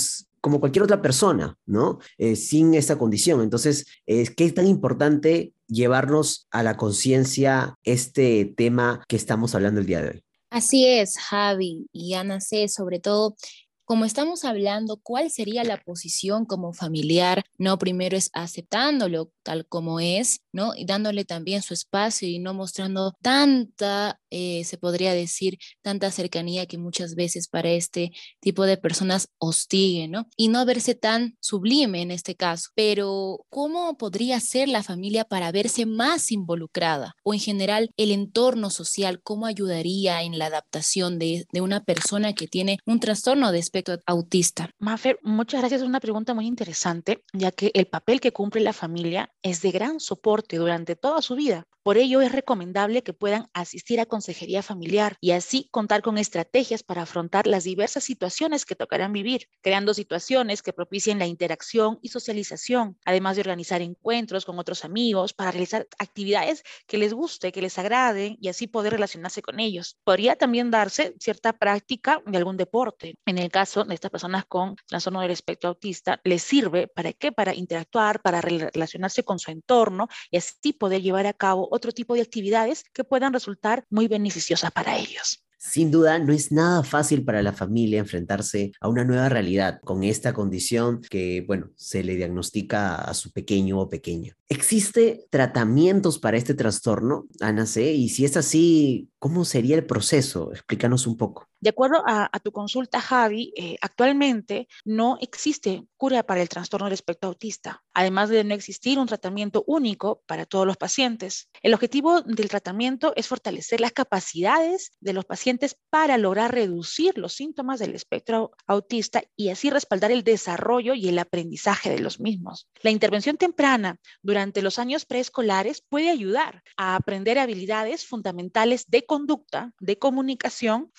como 0.43 0.61
cualquier 0.61 0.83
otra 0.83 1.01
persona, 1.01 1.57
¿no? 1.65 2.01
Eh, 2.19 2.37
sin 2.37 2.75
esa 2.75 2.99
condición. 2.99 3.41
Entonces, 3.41 3.87
es 4.05 4.31
¿qué 4.31 4.45
es 4.45 4.55
tan 4.55 4.67
importante 4.67 5.55
llevarnos 5.69 6.49
a 6.51 6.63
la 6.63 6.77
conciencia 6.77 7.79
este 7.85 8.53
tema 8.57 9.03
que 9.09 9.17
estamos 9.17 9.55
hablando 9.55 9.81
el 9.81 9.87
día 9.87 10.03
de 10.03 10.09
hoy? 10.11 10.25
Así 10.51 10.85
es, 10.85 11.17
Javi 11.17 11.87
y 11.93 12.13
Ana 12.13 12.41
C, 12.41 12.69
sobre 12.69 12.99
todo 12.99 13.37
como 13.85 14.05
estamos 14.05 14.45
hablando, 14.45 15.01
¿cuál 15.03 15.31
sería 15.31 15.65
la 15.65 15.77
posición 15.77 16.47
como 16.47 16.73
familiar? 16.73 17.45
No, 17.59 17.79
primero 17.79 18.17
es 18.17 18.31
aceptándolo 18.33 19.31
tal 19.43 19.67
como 19.67 20.01
es, 20.01 20.41
¿no? 20.53 20.75
Y 20.77 20.85
dándole 20.85 21.25
también 21.25 21.63
su 21.63 21.75
espacio 21.75 22.29
y 22.29 22.39
no 22.39 22.55
mostrando 22.55 23.15
tanta, 23.23 24.21
eh, 24.31 24.65
se 24.65 24.79
podría 24.79 25.15
decir, 25.15 25.59
tanta 25.83 26.11
cercanía 26.11 26.67
que 26.67 26.79
muchas 26.79 27.15
veces 27.15 27.49
para 27.49 27.71
este 27.71 28.13
tipo 28.41 28.65
de 28.65 28.77
personas 28.77 29.29
hostigue, 29.39 30.09
¿no? 30.09 30.29
Y 30.37 30.49
no 30.49 30.65
verse 30.65 30.95
tan 30.95 31.37
sublime 31.41 32.03
en 32.03 32.11
este 32.11 32.35
caso. 32.35 32.71
Pero, 32.75 33.45
¿cómo 33.51 33.97
podría 33.97 34.41
ser 34.41 34.69
la 34.69 34.83
familia 34.83 35.25
para 35.25 35.53
verse 35.53 35.87
más 35.87 36.31
involucrada? 36.33 37.15
O 37.25 37.35
en 37.35 37.41
general, 37.41 37.91
el 37.97 38.11
entorno 38.11 38.71
social, 38.71 39.21
¿cómo 39.23 39.47
ayudaría 39.47 40.23
en 40.23 40.39
la 40.39 40.47
adaptación 40.47 41.19
de, 41.19 41.47
una 41.61 41.85
persona 41.85 42.33
que 42.33 42.49
tiene 42.49 42.79
un 42.87 43.01
trastorno 43.01 43.53
de 43.53 43.59
espectro 43.59 43.99
autista? 44.07 44.71
Mafer, 44.79 45.19
muchas 45.23 45.61
gracias. 45.61 45.83
Es 45.83 45.87
una 45.87 46.01
pregunta 46.01 46.35
muy 46.35 46.47
interesante, 46.47 47.23
ya 47.33 47.51
que 47.53 47.71
el 47.75 47.87
papel 47.87 48.21
que 48.21 48.33
cumple 48.33 48.63
la 48.63 48.73
familia 48.73 49.32
es 49.43 49.63
de 49.63 49.71
gran 49.71 50.01
soporte 50.01 50.57
durante 50.57 50.97
toda 50.97 51.23
su 51.23 51.35
vida. 51.35 51.67
Por 51.83 51.97
ello 51.97 52.21
es 52.21 52.31
recomendable 52.31 53.03
que 53.03 53.13
puedan 53.13 53.49
asistir 53.55 53.99
a 53.99 54.07
consejería 54.07 54.63
familiar 54.63 55.17
y 55.21 55.33
así 55.33 55.69
contar 55.73 56.01
con 56.01 56.17
estrategias 56.17 56.85
para 56.85 57.03
afrontar 57.03 57.49
las 57.49 57.65
diversas 57.65 58.05
situaciones 58.05 58.65
que 58.65 58.77
tocarán 58.77 59.13
vivir, 59.13 59.49
creando 59.63 59.93
situaciones 59.93 60.63
que 60.63 60.73
propicien 60.73 61.19
la 61.19 61.27
interacción 61.27 61.99
y 62.01 62.11
socialización, 62.11 62.99
además 63.05 63.35
de 63.35 63.41
organizar 63.41 63.83
encuentros 63.83 64.45
con 64.45 64.61
otros 64.61 64.85
amigos 64.85 65.33
para 65.33 65.51
realizar 65.51 65.89
actividades 65.99 66.63
que 66.87 66.99
les 66.99 67.13
guste, 67.13 67.51
que 67.51 67.63
les 67.63 67.77
agrade 67.81 68.37
y 68.41 68.47
así 68.47 68.69
poder 68.69 68.93
relacionarse 68.93 69.43
con 69.43 69.59
ellos. 69.59 69.97
Podría 70.05 70.37
también 70.37 70.71
darse 70.71 71.17
cierta 71.19 71.53
práctica 71.53 72.23
de 72.25 72.39
algún 72.39 72.57
deporte. 72.57 73.17
En 73.27 73.39
el 73.39 73.51
caso 73.51 73.83
de 73.83 73.95
estas 73.95 74.13
personas 74.13 74.45
con 74.47 74.77
trastorno 74.87 75.21
del 75.21 75.33
espectro 75.33 75.71
autista, 75.71 76.21
les 76.23 76.45
sirve 76.45 76.87
para 76.87 77.13
qué? 77.13 77.33
Para 77.33 77.57
interactuar, 77.57 78.23
para 78.23 78.41
relacionarse 78.41 79.25
con 79.25 79.32
su 79.39 79.51
entorno 79.51 80.09
y 80.31 80.37
así 80.37 80.73
poder 80.73 81.03
llevar 81.03 81.27
a 81.27 81.33
cabo 81.33 81.69
otro 81.71 81.93
tipo 81.93 82.15
de 82.15 82.23
actividades 82.23 82.85
que 82.93 83.05
puedan 83.05 83.33
resultar 83.33 83.85
muy 83.91 84.09
beneficiosas 84.09 84.71
para 84.71 84.97
ellos. 84.99 85.45
Sin 85.65 85.93
duda, 85.93 86.19
no 86.19 86.33
es 86.33 86.51
nada 86.51 86.83
fácil 86.83 87.25
para 87.25 87.41
la 87.41 87.53
familia 87.53 88.01
enfrentarse 88.01 88.73
a 88.81 88.89
una 88.89 89.05
nueva 89.05 89.29
realidad 89.29 89.81
con 89.85 90.03
esta 90.03 90.33
condición 90.33 91.01
que, 91.09 91.45
bueno, 91.47 91.71
se 91.77 92.03
le 92.03 92.17
diagnostica 92.17 92.97
a 92.97 93.15
su 93.15 93.31
pequeño 93.31 93.79
o 93.79 93.89
pequeña. 93.89 94.37
¿Existe 94.49 95.25
tratamientos 95.31 96.19
para 96.19 96.37
este 96.37 96.55
trastorno, 96.55 97.29
Ana 97.41 97.67
C? 97.67 97.93
Y 97.93 98.09
si 98.09 98.25
es 98.25 98.37
así, 98.37 99.09
¿cómo 99.21 99.45
sería 99.45 99.77
el 99.77 99.87
proceso? 99.87 100.51
Explícanos 100.51 101.07
un 101.07 101.17
poco. 101.17 101.49
De 101.63 101.71
acuerdo 101.71 102.03
a, 102.05 102.29
tu 102.43 102.51
consulta, 102.51 103.01
Javi, 103.01 103.53
eh, 103.57 103.77
actualmente 103.83 104.67
no 104.85 105.17
existe 105.21 105.85
cura 105.97 106.25
para 106.25 106.43
el 106.43 106.49
trastorno 106.49 106.87
del 106.87 106.95
espectro 106.95 107.29
autista, 107.29 107.85
además 107.95 108.31
de 108.31 108.43
no 108.43 108.53
existir 108.53 108.99
un 108.99 109.07
tratamiento 109.07 109.63
único 109.69 110.25
para 110.27 110.45
todos 110.45 110.67
los 110.67 110.77
pacientes. 110.77 111.49
El 111.63 111.73
objetivo 111.73 112.21
del 112.23 112.49
tratamiento 112.49 113.13
es 113.15 113.29
fortalecer 113.29 113.81
las 113.81 113.93
capacidades 113.93 114.91
de 114.99 115.13
los 115.13 115.25
pacientes 115.25 115.77
para 115.89 116.19
lograr 116.19 116.53
reducir 116.53 117.17
los 117.17 117.35
síntomas 117.35 117.79
del 117.79 117.95
espectro 117.95 118.51
autista 118.67 119.23
y 119.37 119.51
así 119.51 119.71
respaldar 119.71 120.11
el 120.11 120.25
desarrollo 120.25 120.95
y 120.95 121.09
el 121.09 121.19
aprendizaje 121.21 121.91
de 121.91 122.01
los 122.01 122.19
mismos. 122.19 122.67
La 122.83 122.91
intervención 122.91 123.37
temprana 123.37 124.01
durante 124.21 124.63
los 124.63 124.81
años 124.81 125.05
preescolares 125.05 125.81
puede 125.89 126.11
ayudar 126.11 126.65
a 126.77 126.97
aprender 126.97 127.39
habilidades 127.39 128.05
fundamentales 128.05 128.87
de 128.89 129.07
conducta, 129.07 129.71
de 129.79 129.97
comunicación, 129.97 130.91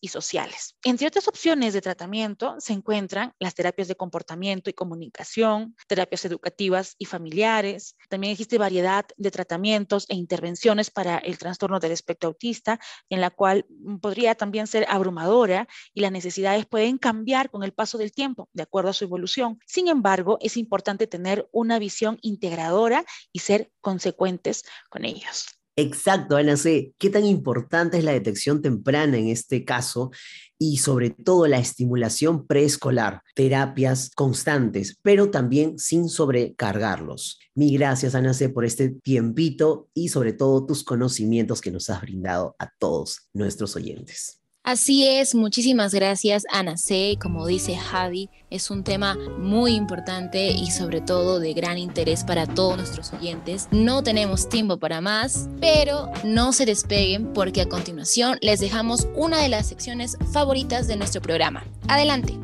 y 0.00 0.08
sociales. 0.08 0.76
Entre 0.84 1.06
otras 1.06 1.28
opciones 1.28 1.72
de 1.72 1.80
tratamiento 1.80 2.56
se 2.58 2.72
encuentran 2.72 3.34
las 3.38 3.54
terapias 3.54 3.88
de 3.88 3.96
comportamiento 3.96 4.70
y 4.70 4.72
comunicación, 4.72 5.76
terapias 5.86 6.24
educativas 6.24 6.94
y 6.98 7.04
familiares. 7.04 7.96
También 8.08 8.32
existe 8.32 8.58
variedad 8.58 9.04
de 9.16 9.30
tratamientos 9.30 10.06
e 10.08 10.16
intervenciones 10.16 10.90
para 10.90 11.18
el 11.18 11.38
trastorno 11.38 11.78
del 11.78 11.92
espectro 11.92 12.28
autista, 12.28 12.80
en 13.08 13.20
la 13.20 13.30
cual 13.30 13.66
podría 14.00 14.34
también 14.34 14.66
ser 14.66 14.84
abrumadora 14.88 15.68
y 15.94 16.00
las 16.00 16.12
necesidades 16.12 16.66
pueden 16.66 16.98
cambiar 16.98 17.50
con 17.50 17.62
el 17.62 17.72
paso 17.72 17.98
del 17.98 18.12
tiempo, 18.12 18.48
de 18.52 18.64
acuerdo 18.64 18.90
a 18.90 18.94
su 18.94 19.04
evolución. 19.04 19.60
Sin 19.66 19.88
embargo, 19.88 20.38
es 20.40 20.56
importante 20.56 21.06
tener 21.06 21.48
una 21.52 21.78
visión 21.78 22.18
integradora 22.22 23.04
y 23.32 23.40
ser 23.40 23.70
consecuentes 23.80 24.64
con 24.90 25.04
ellos. 25.04 25.57
Exacto, 25.80 26.34
Ana 26.34 26.56
C. 26.56 26.92
¿Qué 26.98 27.08
tan 27.08 27.24
importante 27.24 27.98
es 27.98 28.02
la 28.02 28.10
detección 28.10 28.62
temprana 28.62 29.16
en 29.16 29.28
este 29.28 29.64
caso? 29.64 30.10
Y 30.58 30.78
sobre 30.78 31.10
todo 31.10 31.46
la 31.46 31.60
estimulación 31.60 32.48
preescolar, 32.48 33.22
terapias 33.36 34.10
constantes, 34.10 34.98
pero 35.02 35.30
también 35.30 35.78
sin 35.78 36.08
sobrecargarlos. 36.08 37.38
Mi 37.54 37.72
gracias, 37.76 38.16
Ana 38.16 38.34
C, 38.34 38.48
por 38.48 38.64
este 38.64 38.88
tiempito 38.88 39.88
y 39.94 40.08
sobre 40.08 40.32
todo 40.32 40.66
tus 40.66 40.82
conocimientos 40.82 41.60
que 41.60 41.70
nos 41.70 41.88
has 41.90 42.00
brindado 42.00 42.56
a 42.58 42.72
todos 42.80 43.28
nuestros 43.32 43.76
oyentes. 43.76 44.37
Así 44.68 45.08
es, 45.08 45.34
muchísimas 45.34 45.94
gracias 45.94 46.44
Ana 46.52 46.76
C. 46.76 47.16
Como 47.18 47.46
dice 47.46 47.74
Javi, 47.74 48.28
es 48.50 48.70
un 48.70 48.84
tema 48.84 49.16
muy 49.38 49.74
importante 49.74 50.50
y 50.50 50.70
sobre 50.72 51.00
todo 51.00 51.40
de 51.40 51.54
gran 51.54 51.78
interés 51.78 52.22
para 52.22 52.46
todos 52.46 52.76
nuestros 52.76 53.10
oyentes. 53.14 53.66
No 53.70 54.02
tenemos 54.02 54.50
tiempo 54.50 54.76
para 54.76 55.00
más, 55.00 55.48
pero 55.58 56.10
no 56.22 56.52
se 56.52 56.66
despeguen 56.66 57.32
porque 57.32 57.62
a 57.62 57.66
continuación 57.66 58.36
les 58.42 58.60
dejamos 58.60 59.08
una 59.14 59.38
de 59.38 59.48
las 59.48 59.68
secciones 59.68 60.18
favoritas 60.34 60.86
de 60.86 60.96
nuestro 60.96 61.22
programa. 61.22 61.64
Adelante. 61.88 62.34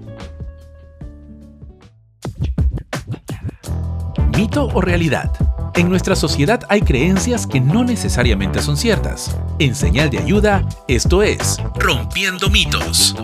Mito 4.35 4.71
o 4.73 4.81
realidad. 4.81 5.54
En 5.77 5.89
nuestra 5.89 6.15
sociedad 6.15 6.61
hay 6.69 6.83
creencias 6.83 7.49
que 7.49 7.61
no 7.61 7.83
necesariamente 7.83 8.63
son 8.63 8.77
ciertas. 8.77 9.37
En 9.59 9.75
señal 9.75 10.09
de 10.09 10.19
ayuda, 10.19 10.65
esto 10.87 11.21
es 11.21 11.59
Rompiendo 11.75 12.49
mitos. 12.49 13.17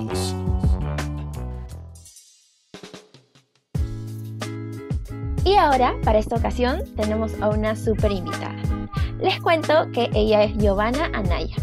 Y 5.44 5.54
ahora, 5.54 5.94
para 6.02 6.18
esta 6.18 6.34
ocasión, 6.34 6.82
tenemos 6.96 7.30
a 7.40 7.50
una 7.50 7.76
super 7.76 8.10
invitada. 8.10 8.56
Les 9.20 9.40
cuento 9.40 9.88
que 9.92 10.10
ella 10.12 10.42
es 10.42 10.56
Giovanna 10.56 11.08
Anaya, 11.14 11.54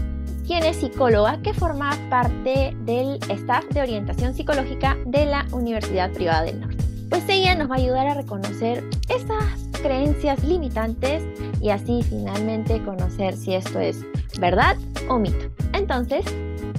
quien 0.45 0.63
es 0.63 0.77
psicóloga 0.77 1.41
que 1.41 1.53
forma 1.53 1.97
parte 2.09 2.73
del 2.85 3.19
staff 3.29 3.65
de 3.71 3.81
orientación 3.81 4.33
psicológica 4.33 4.95
de 5.05 5.25
la 5.25 5.45
Universidad 5.51 6.13
Privada 6.13 6.43
del 6.43 6.61
Norte. 6.61 6.77
Pues 7.09 7.27
ella 7.27 7.55
nos 7.55 7.69
va 7.69 7.75
a 7.75 7.79
ayudar 7.79 8.07
a 8.07 8.13
reconocer 8.13 8.89
esas 9.09 9.66
creencias 9.79 10.43
limitantes 10.43 11.23
y 11.61 11.69
así 11.69 12.03
finalmente 12.03 12.83
conocer 12.83 13.35
si 13.35 13.53
esto 13.55 13.79
es 13.79 14.03
verdad 14.39 14.77
o 15.09 15.19
mito. 15.19 15.49
Entonces, 15.73 16.25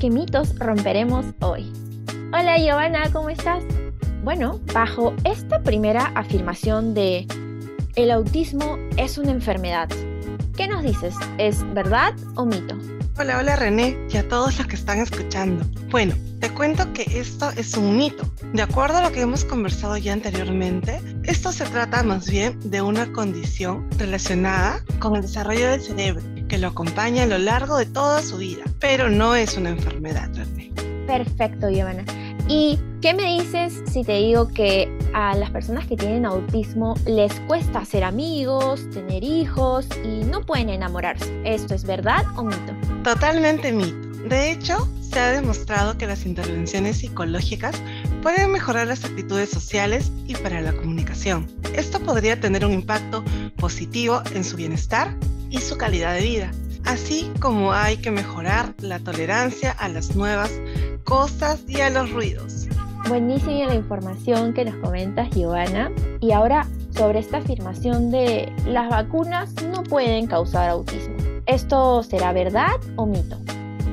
¿qué 0.00 0.10
mitos 0.10 0.58
romperemos 0.58 1.26
hoy? 1.40 1.72
Hola 2.28 2.58
Giovanna, 2.58 3.10
¿cómo 3.12 3.30
estás? 3.30 3.64
Bueno, 4.22 4.60
bajo 4.74 5.14
esta 5.24 5.62
primera 5.62 6.12
afirmación 6.14 6.94
de 6.94 7.26
el 7.96 8.10
autismo 8.10 8.78
es 8.96 9.18
una 9.18 9.30
enfermedad, 9.30 9.88
¿qué 10.56 10.68
nos 10.68 10.82
dices? 10.82 11.14
¿Es 11.38 11.64
verdad 11.74 12.14
o 12.34 12.44
mito? 12.44 12.76
Hola, 13.20 13.38
hola 13.38 13.56
René 13.56 13.98
y 14.10 14.16
a 14.16 14.28
todos 14.28 14.56
los 14.58 14.68
que 14.68 14.76
están 14.76 15.00
escuchando. 15.00 15.64
Bueno, 15.90 16.14
te 16.38 16.50
cuento 16.50 16.92
que 16.92 17.02
esto 17.18 17.50
es 17.56 17.76
un 17.76 17.96
mito. 17.96 18.22
De 18.52 18.62
acuerdo 18.62 18.98
a 18.98 19.02
lo 19.02 19.10
que 19.10 19.22
hemos 19.22 19.44
conversado 19.44 19.96
ya 19.96 20.12
anteriormente, 20.12 21.00
esto 21.24 21.50
se 21.50 21.64
trata 21.64 22.04
más 22.04 22.30
bien 22.30 22.56
de 22.70 22.80
una 22.80 23.12
condición 23.12 23.88
relacionada 23.98 24.84
con 25.00 25.16
el 25.16 25.22
desarrollo 25.22 25.68
del 25.68 25.80
cerebro 25.80 26.22
que 26.46 26.58
lo 26.58 26.68
acompaña 26.68 27.24
a 27.24 27.26
lo 27.26 27.38
largo 27.38 27.76
de 27.76 27.86
toda 27.86 28.22
su 28.22 28.36
vida, 28.36 28.62
pero 28.78 29.10
no 29.10 29.34
es 29.34 29.56
una 29.56 29.70
enfermedad, 29.70 30.30
René. 30.32 30.70
Perfecto, 31.08 31.68
Giovanna. 31.68 32.04
¿Y 32.46 32.78
qué 33.02 33.14
me 33.14 33.36
dices 33.36 33.82
si 33.90 34.04
te 34.04 34.18
digo 34.18 34.46
que 34.46 34.96
a 35.12 35.34
las 35.34 35.50
personas 35.50 35.86
que 35.86 35.96
tienen 35.96 36.24
autismo 36.24 36.94
les 37.04 37.34
cuesta 37.40 37.84
ser 37.84 38.04
amigos, 38.04 38.88
tener 38.90 39.24
hijos 39.24 39.88
y 40.04 40.24
no 40.24 40.42
pueden 40.46 40.70
enamorarse? 40.70 41.42
¿Esto 41.44 41.74
es 41.74 41.84
verdad 41.84 42.24
o 42.36 42.44
mito? 42.44 42.97
Totalmente 43.08 43.72
mito. 43.72 44.06
De 44.28 44.50
hecho, 44.50 44.86
se 45.00 45.18
ha 45.18 45.32
demostrado 45.32 45.96
que 45.96 46.06
las 46.06 46.26
intervenciones 46.26 46.98
psicológicas 46.98 47.74
pueden 48.20 48.52
mejorar 48.52 48.86
las 48.86 49.02
actitudes 49.02 49.48
sociales 49.48 50.12
y 50.26 50.34
para 50.34 50.60
la 50.60 50.74
comunicación. 50.74 51.46
Esto 51.72 52.00
podría 52.00 52.38
tener 52.38 52.66
un 52.66 52.72
impacto 52.74 53.24
positivo 53.56 54.20
en 54.34 54.44
su 54.44 54.56
bienestar 54.56 55.16
y 55.48 55.56
su 55.56 55.78
calidad 55.78 56.12
de 56.16 56.20
vida, 56.20 56.50
así 56.84 57.32
como 57.40 57.72
hay 57.72 57.96
que 57.96 58.10
mejorar 58.10 58.74
la 58.80 58.98
tolerancia 58.98 59.70
a 59.70 59.88
las 59.88 60.14
nuevas 60.14 60.52
cosas 61.04 61.60
y 61.66 61.80
a 61.80 61.88
los 61.88 62.10
ruidos. 62.10 62.68
Buenísima 63.08 63.68
la 63.68 63.74
información 63.74 64.52
que 64.52 64.66
nos 64.66 64.74
comentas, 64.84 65.30
Giovanna. 65.30 65.90
Y 66.20 66.32
ahora 66.32 66.66
sobre 66.90 67.20
esta 67.20 67.38
afirmación 67.38 68.10
de 68.10 68.52
las 68.66 68.90
vacunas 68.90 69.54
no 69.62 69.82
pueden 69.82 70.26
causar 70.26 70.68
autismo. 70.68 71.37
¿Esto 71.48 72.02
será 72.02 72.34
verdad 72.34 72.76
o 72.96 73.06
mito? 73.06 73.38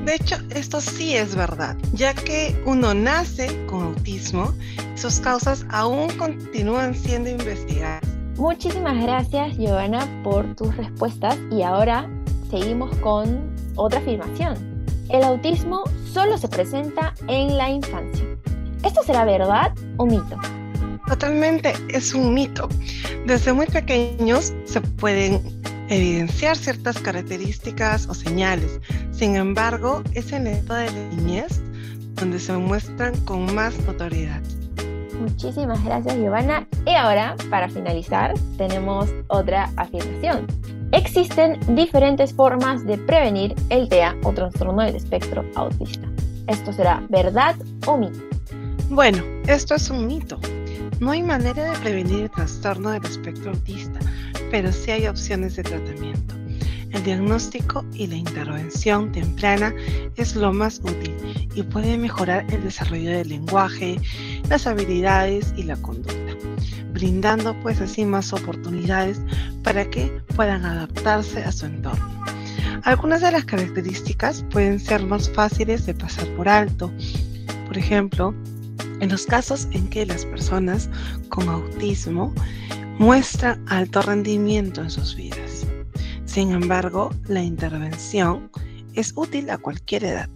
De 0.04 0.16
hecho, 0.16 0.36
esto 0.50 0.78
sí 0.78 1.16
es 1.16 1.34
verdad, 1.34 1.74
ya 1.94 2.12
que 2.12 2.54
uno 2.66 2.92
nace 2.92 3.48
con 3.64 3.82
autismo 3.82 4.52
sus 4.94 5.20
causas 5.20 5.64
aún 5.70 6.10
continúan 6.18 6.94
siendo 6.94 7.30
investigadas. 7.30 8.02
Muchísimas 8.36 9.02
gracias, 9.02 9.56
Giovanna, 9.56 10.06
por 10.22 10.54
tus 10.54 10.76
respuestas. 10.76 11.38
Y 11.50 11.62
ahora 11.62 12.06
seguimos 12.50 12.94
con 12.98 13.50
otra 13.76 14.00
afirmación. 14.00 14.58
El 15.08 15.24
autismo 15.24 15.84
solo 16.12 16.36
se 16.36 16.48
presenta 16.48 17.14
en 17.26 17.56
la 17.56 17.70
infancia. 17.70 18.26
¿Esto 18.84 19.02
será 19.02 19.24
verdad 19.24 19.72
o 19.96 20.04
mito? 20.04 20.38
Totalmente, 21.08 21.72
es 21.88 22.12
un 22.12 22.34
mito. 22.34 22.68
Desde 23.24 23.54
muy 23.54 23.64
pequeños 23.66 24.52
se 24.66 24.82
pueden 24.82 25.40
evidenciar 25.88 26.56
ciertas 26.56 26.98
características 26.98 28.06
o 28.08 28.14
señales. 28.14 28.80
Sin 29.12 29.36
embargo, 29.36 30.02
es 30.14 30.32
en 30.32 30.44
la 30.44 30.52
etapa 30.52 30.78
de 30.78 30.90
la 30.92 31.08
niñez 31.16 31.60
donde 32.14 32.38
se 32.38 32.52
muestran 32.54 33.14
con 33.24 33.54
más 33.54 33.78
notoriedad. 33.86 34.40
Muchísimas 35.20 35.82
gracias 35.84 36.16
Giovanna. 36.16 36.66
Y 36.86 36.94
ahora, 36.94 37.36
para 37.50 37.68
finalizar, 37.68 38.34
tenemos 38.58 39.10
otra 39.28 39.70
afirmación. 39.76 40.46
Existen 40.92 41.58
diferentes 41.74 42.32
formas 42.32 42.84
de 42.86 42.96
prevenir 42.98 43.54
el 43.70 43.88
TEA 43.88 44.14
o 44.22 44.32
trastorno 44.32 44.82
del 44.82 44.96
espectro 44.96 45.44
autista. 45.54 46.06
¿Esto 46.46 46.72
será 46.72 47.02
verdad 47.08 47.56
o 47.86 47.96
mito? 47.96 48.20
Bueno, 48.88 49.22
esto 49.46 49.74
es 49.74 49.90
un 49.90 50.06
mito. 50.06 50.38
No 51.00 51.10
hay 51.10 51.22
manera 51.22 51.72
de 51.72 51.78
prevenir 51.78 52.22
el 52.22 52.30
trastorno 52.30 52.90
del 52.90 53.04
espectro 53.04 53.50
autista, 53.50 53.98
pero 54.50 54.72
sí 54.72 54.90
hay 54.90 55.06
opciones 55.06 55.56
de 55.56 55.62
tratamiento. 55.62 56.34
El 56.92 57.02
diagnóstico 57.04 57.84
y 57.92 58.06
la 58.06 58.16
intervención 58.16 59.12
temprana 59.12 59.74
es 60.16 60.34
lo 60.34 60.52
más 60.52 60.80
útil 60.80 61.14
y 61.54 61.62
puede 61.62 61.98
mejorar 61.98 62.46
el 62.50 62.62
desarrollo 62.62 63.10
del 63.10 63.28
lenguaje, 63.28 64.00
las 64.48 64.66
habilidades 64.66 65.52
y 65.56 65.64
la 65.64 65.76
conducta, 65.76 66.36
brindando 66.92 67.54
pues 67.60 67.80
así 67.80 68.04
más 68.04 68.32
oportunidades 68.32 69.20
para 69.62 69.88
que 69.90 70.10
puedan 70.34 70.64
adaptarse 70.64 71.42
a 71.42 71.52
su 71.52 71.66
entorno. 71.66 72.24
Algunas 72.84 73.20
de 73.20 73.32
las 73.32 73.44
características 73.44 74.44
pueden 74.50 74.78
ser 74.78 75.04
más 75.04 75.28
fáciles 75.30 75.86
de 75.86 75.94
pasar 75.94 76.26
por 76.36 76.48
alto. 76.48 76.92
Por 77.66 77.76
ejemplo, 77.76 78.32
en 79.00 79.10
los 79.10 79.26
casos 79.26 79.68
en 79.72 79.88
que 79.88 80.06
las 80.06 80.24
personas 80.24 80.88
con 81.28 81.48
autismo 81.48 82.32
muestran 82.98 83.62
alto 83.68 84.00
rendimiento 84.02 84.80
en 84.80 84.90
sus 84.90 85.14
vidas. 85.14 85.66
Sin 86.24 86.52
embargo, 86.52 87.10
la 87.28 87.42
intervención 87.42 88.50
es 88.94 89.12
útil 89.16 89.50
a 89.50 89.58
cualquier 89.58 90.04
edad. 90.04 90.30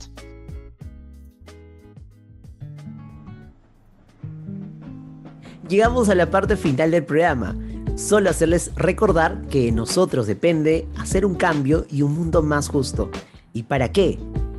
Llegamos 5.68 6.09
a 6.09 6.14
la 6.14 6.31
parte 6.31 6.57
final 6.57 6.90
del 6.90 7.05
programa. 7.05 7.57
Solo 7.96 8.31
hacerles 8.31 8.73
recordar 8.77 9.42
que 9.49 9.66
de 9.66 9.73
nosotros 9.73 10.27
depende 10.27 10.88
hacer 10.99 11.25
un 11.25 11.35
cambio 11.37 11.87
y 11.90 12.03
un 12.03 12.14
mundo 12.14 12.42
más 12.42 12.68
justo. 12.68 13.11
¿Y 13.53 13.62
para 13.64 13.90
qué? 13.90 14.18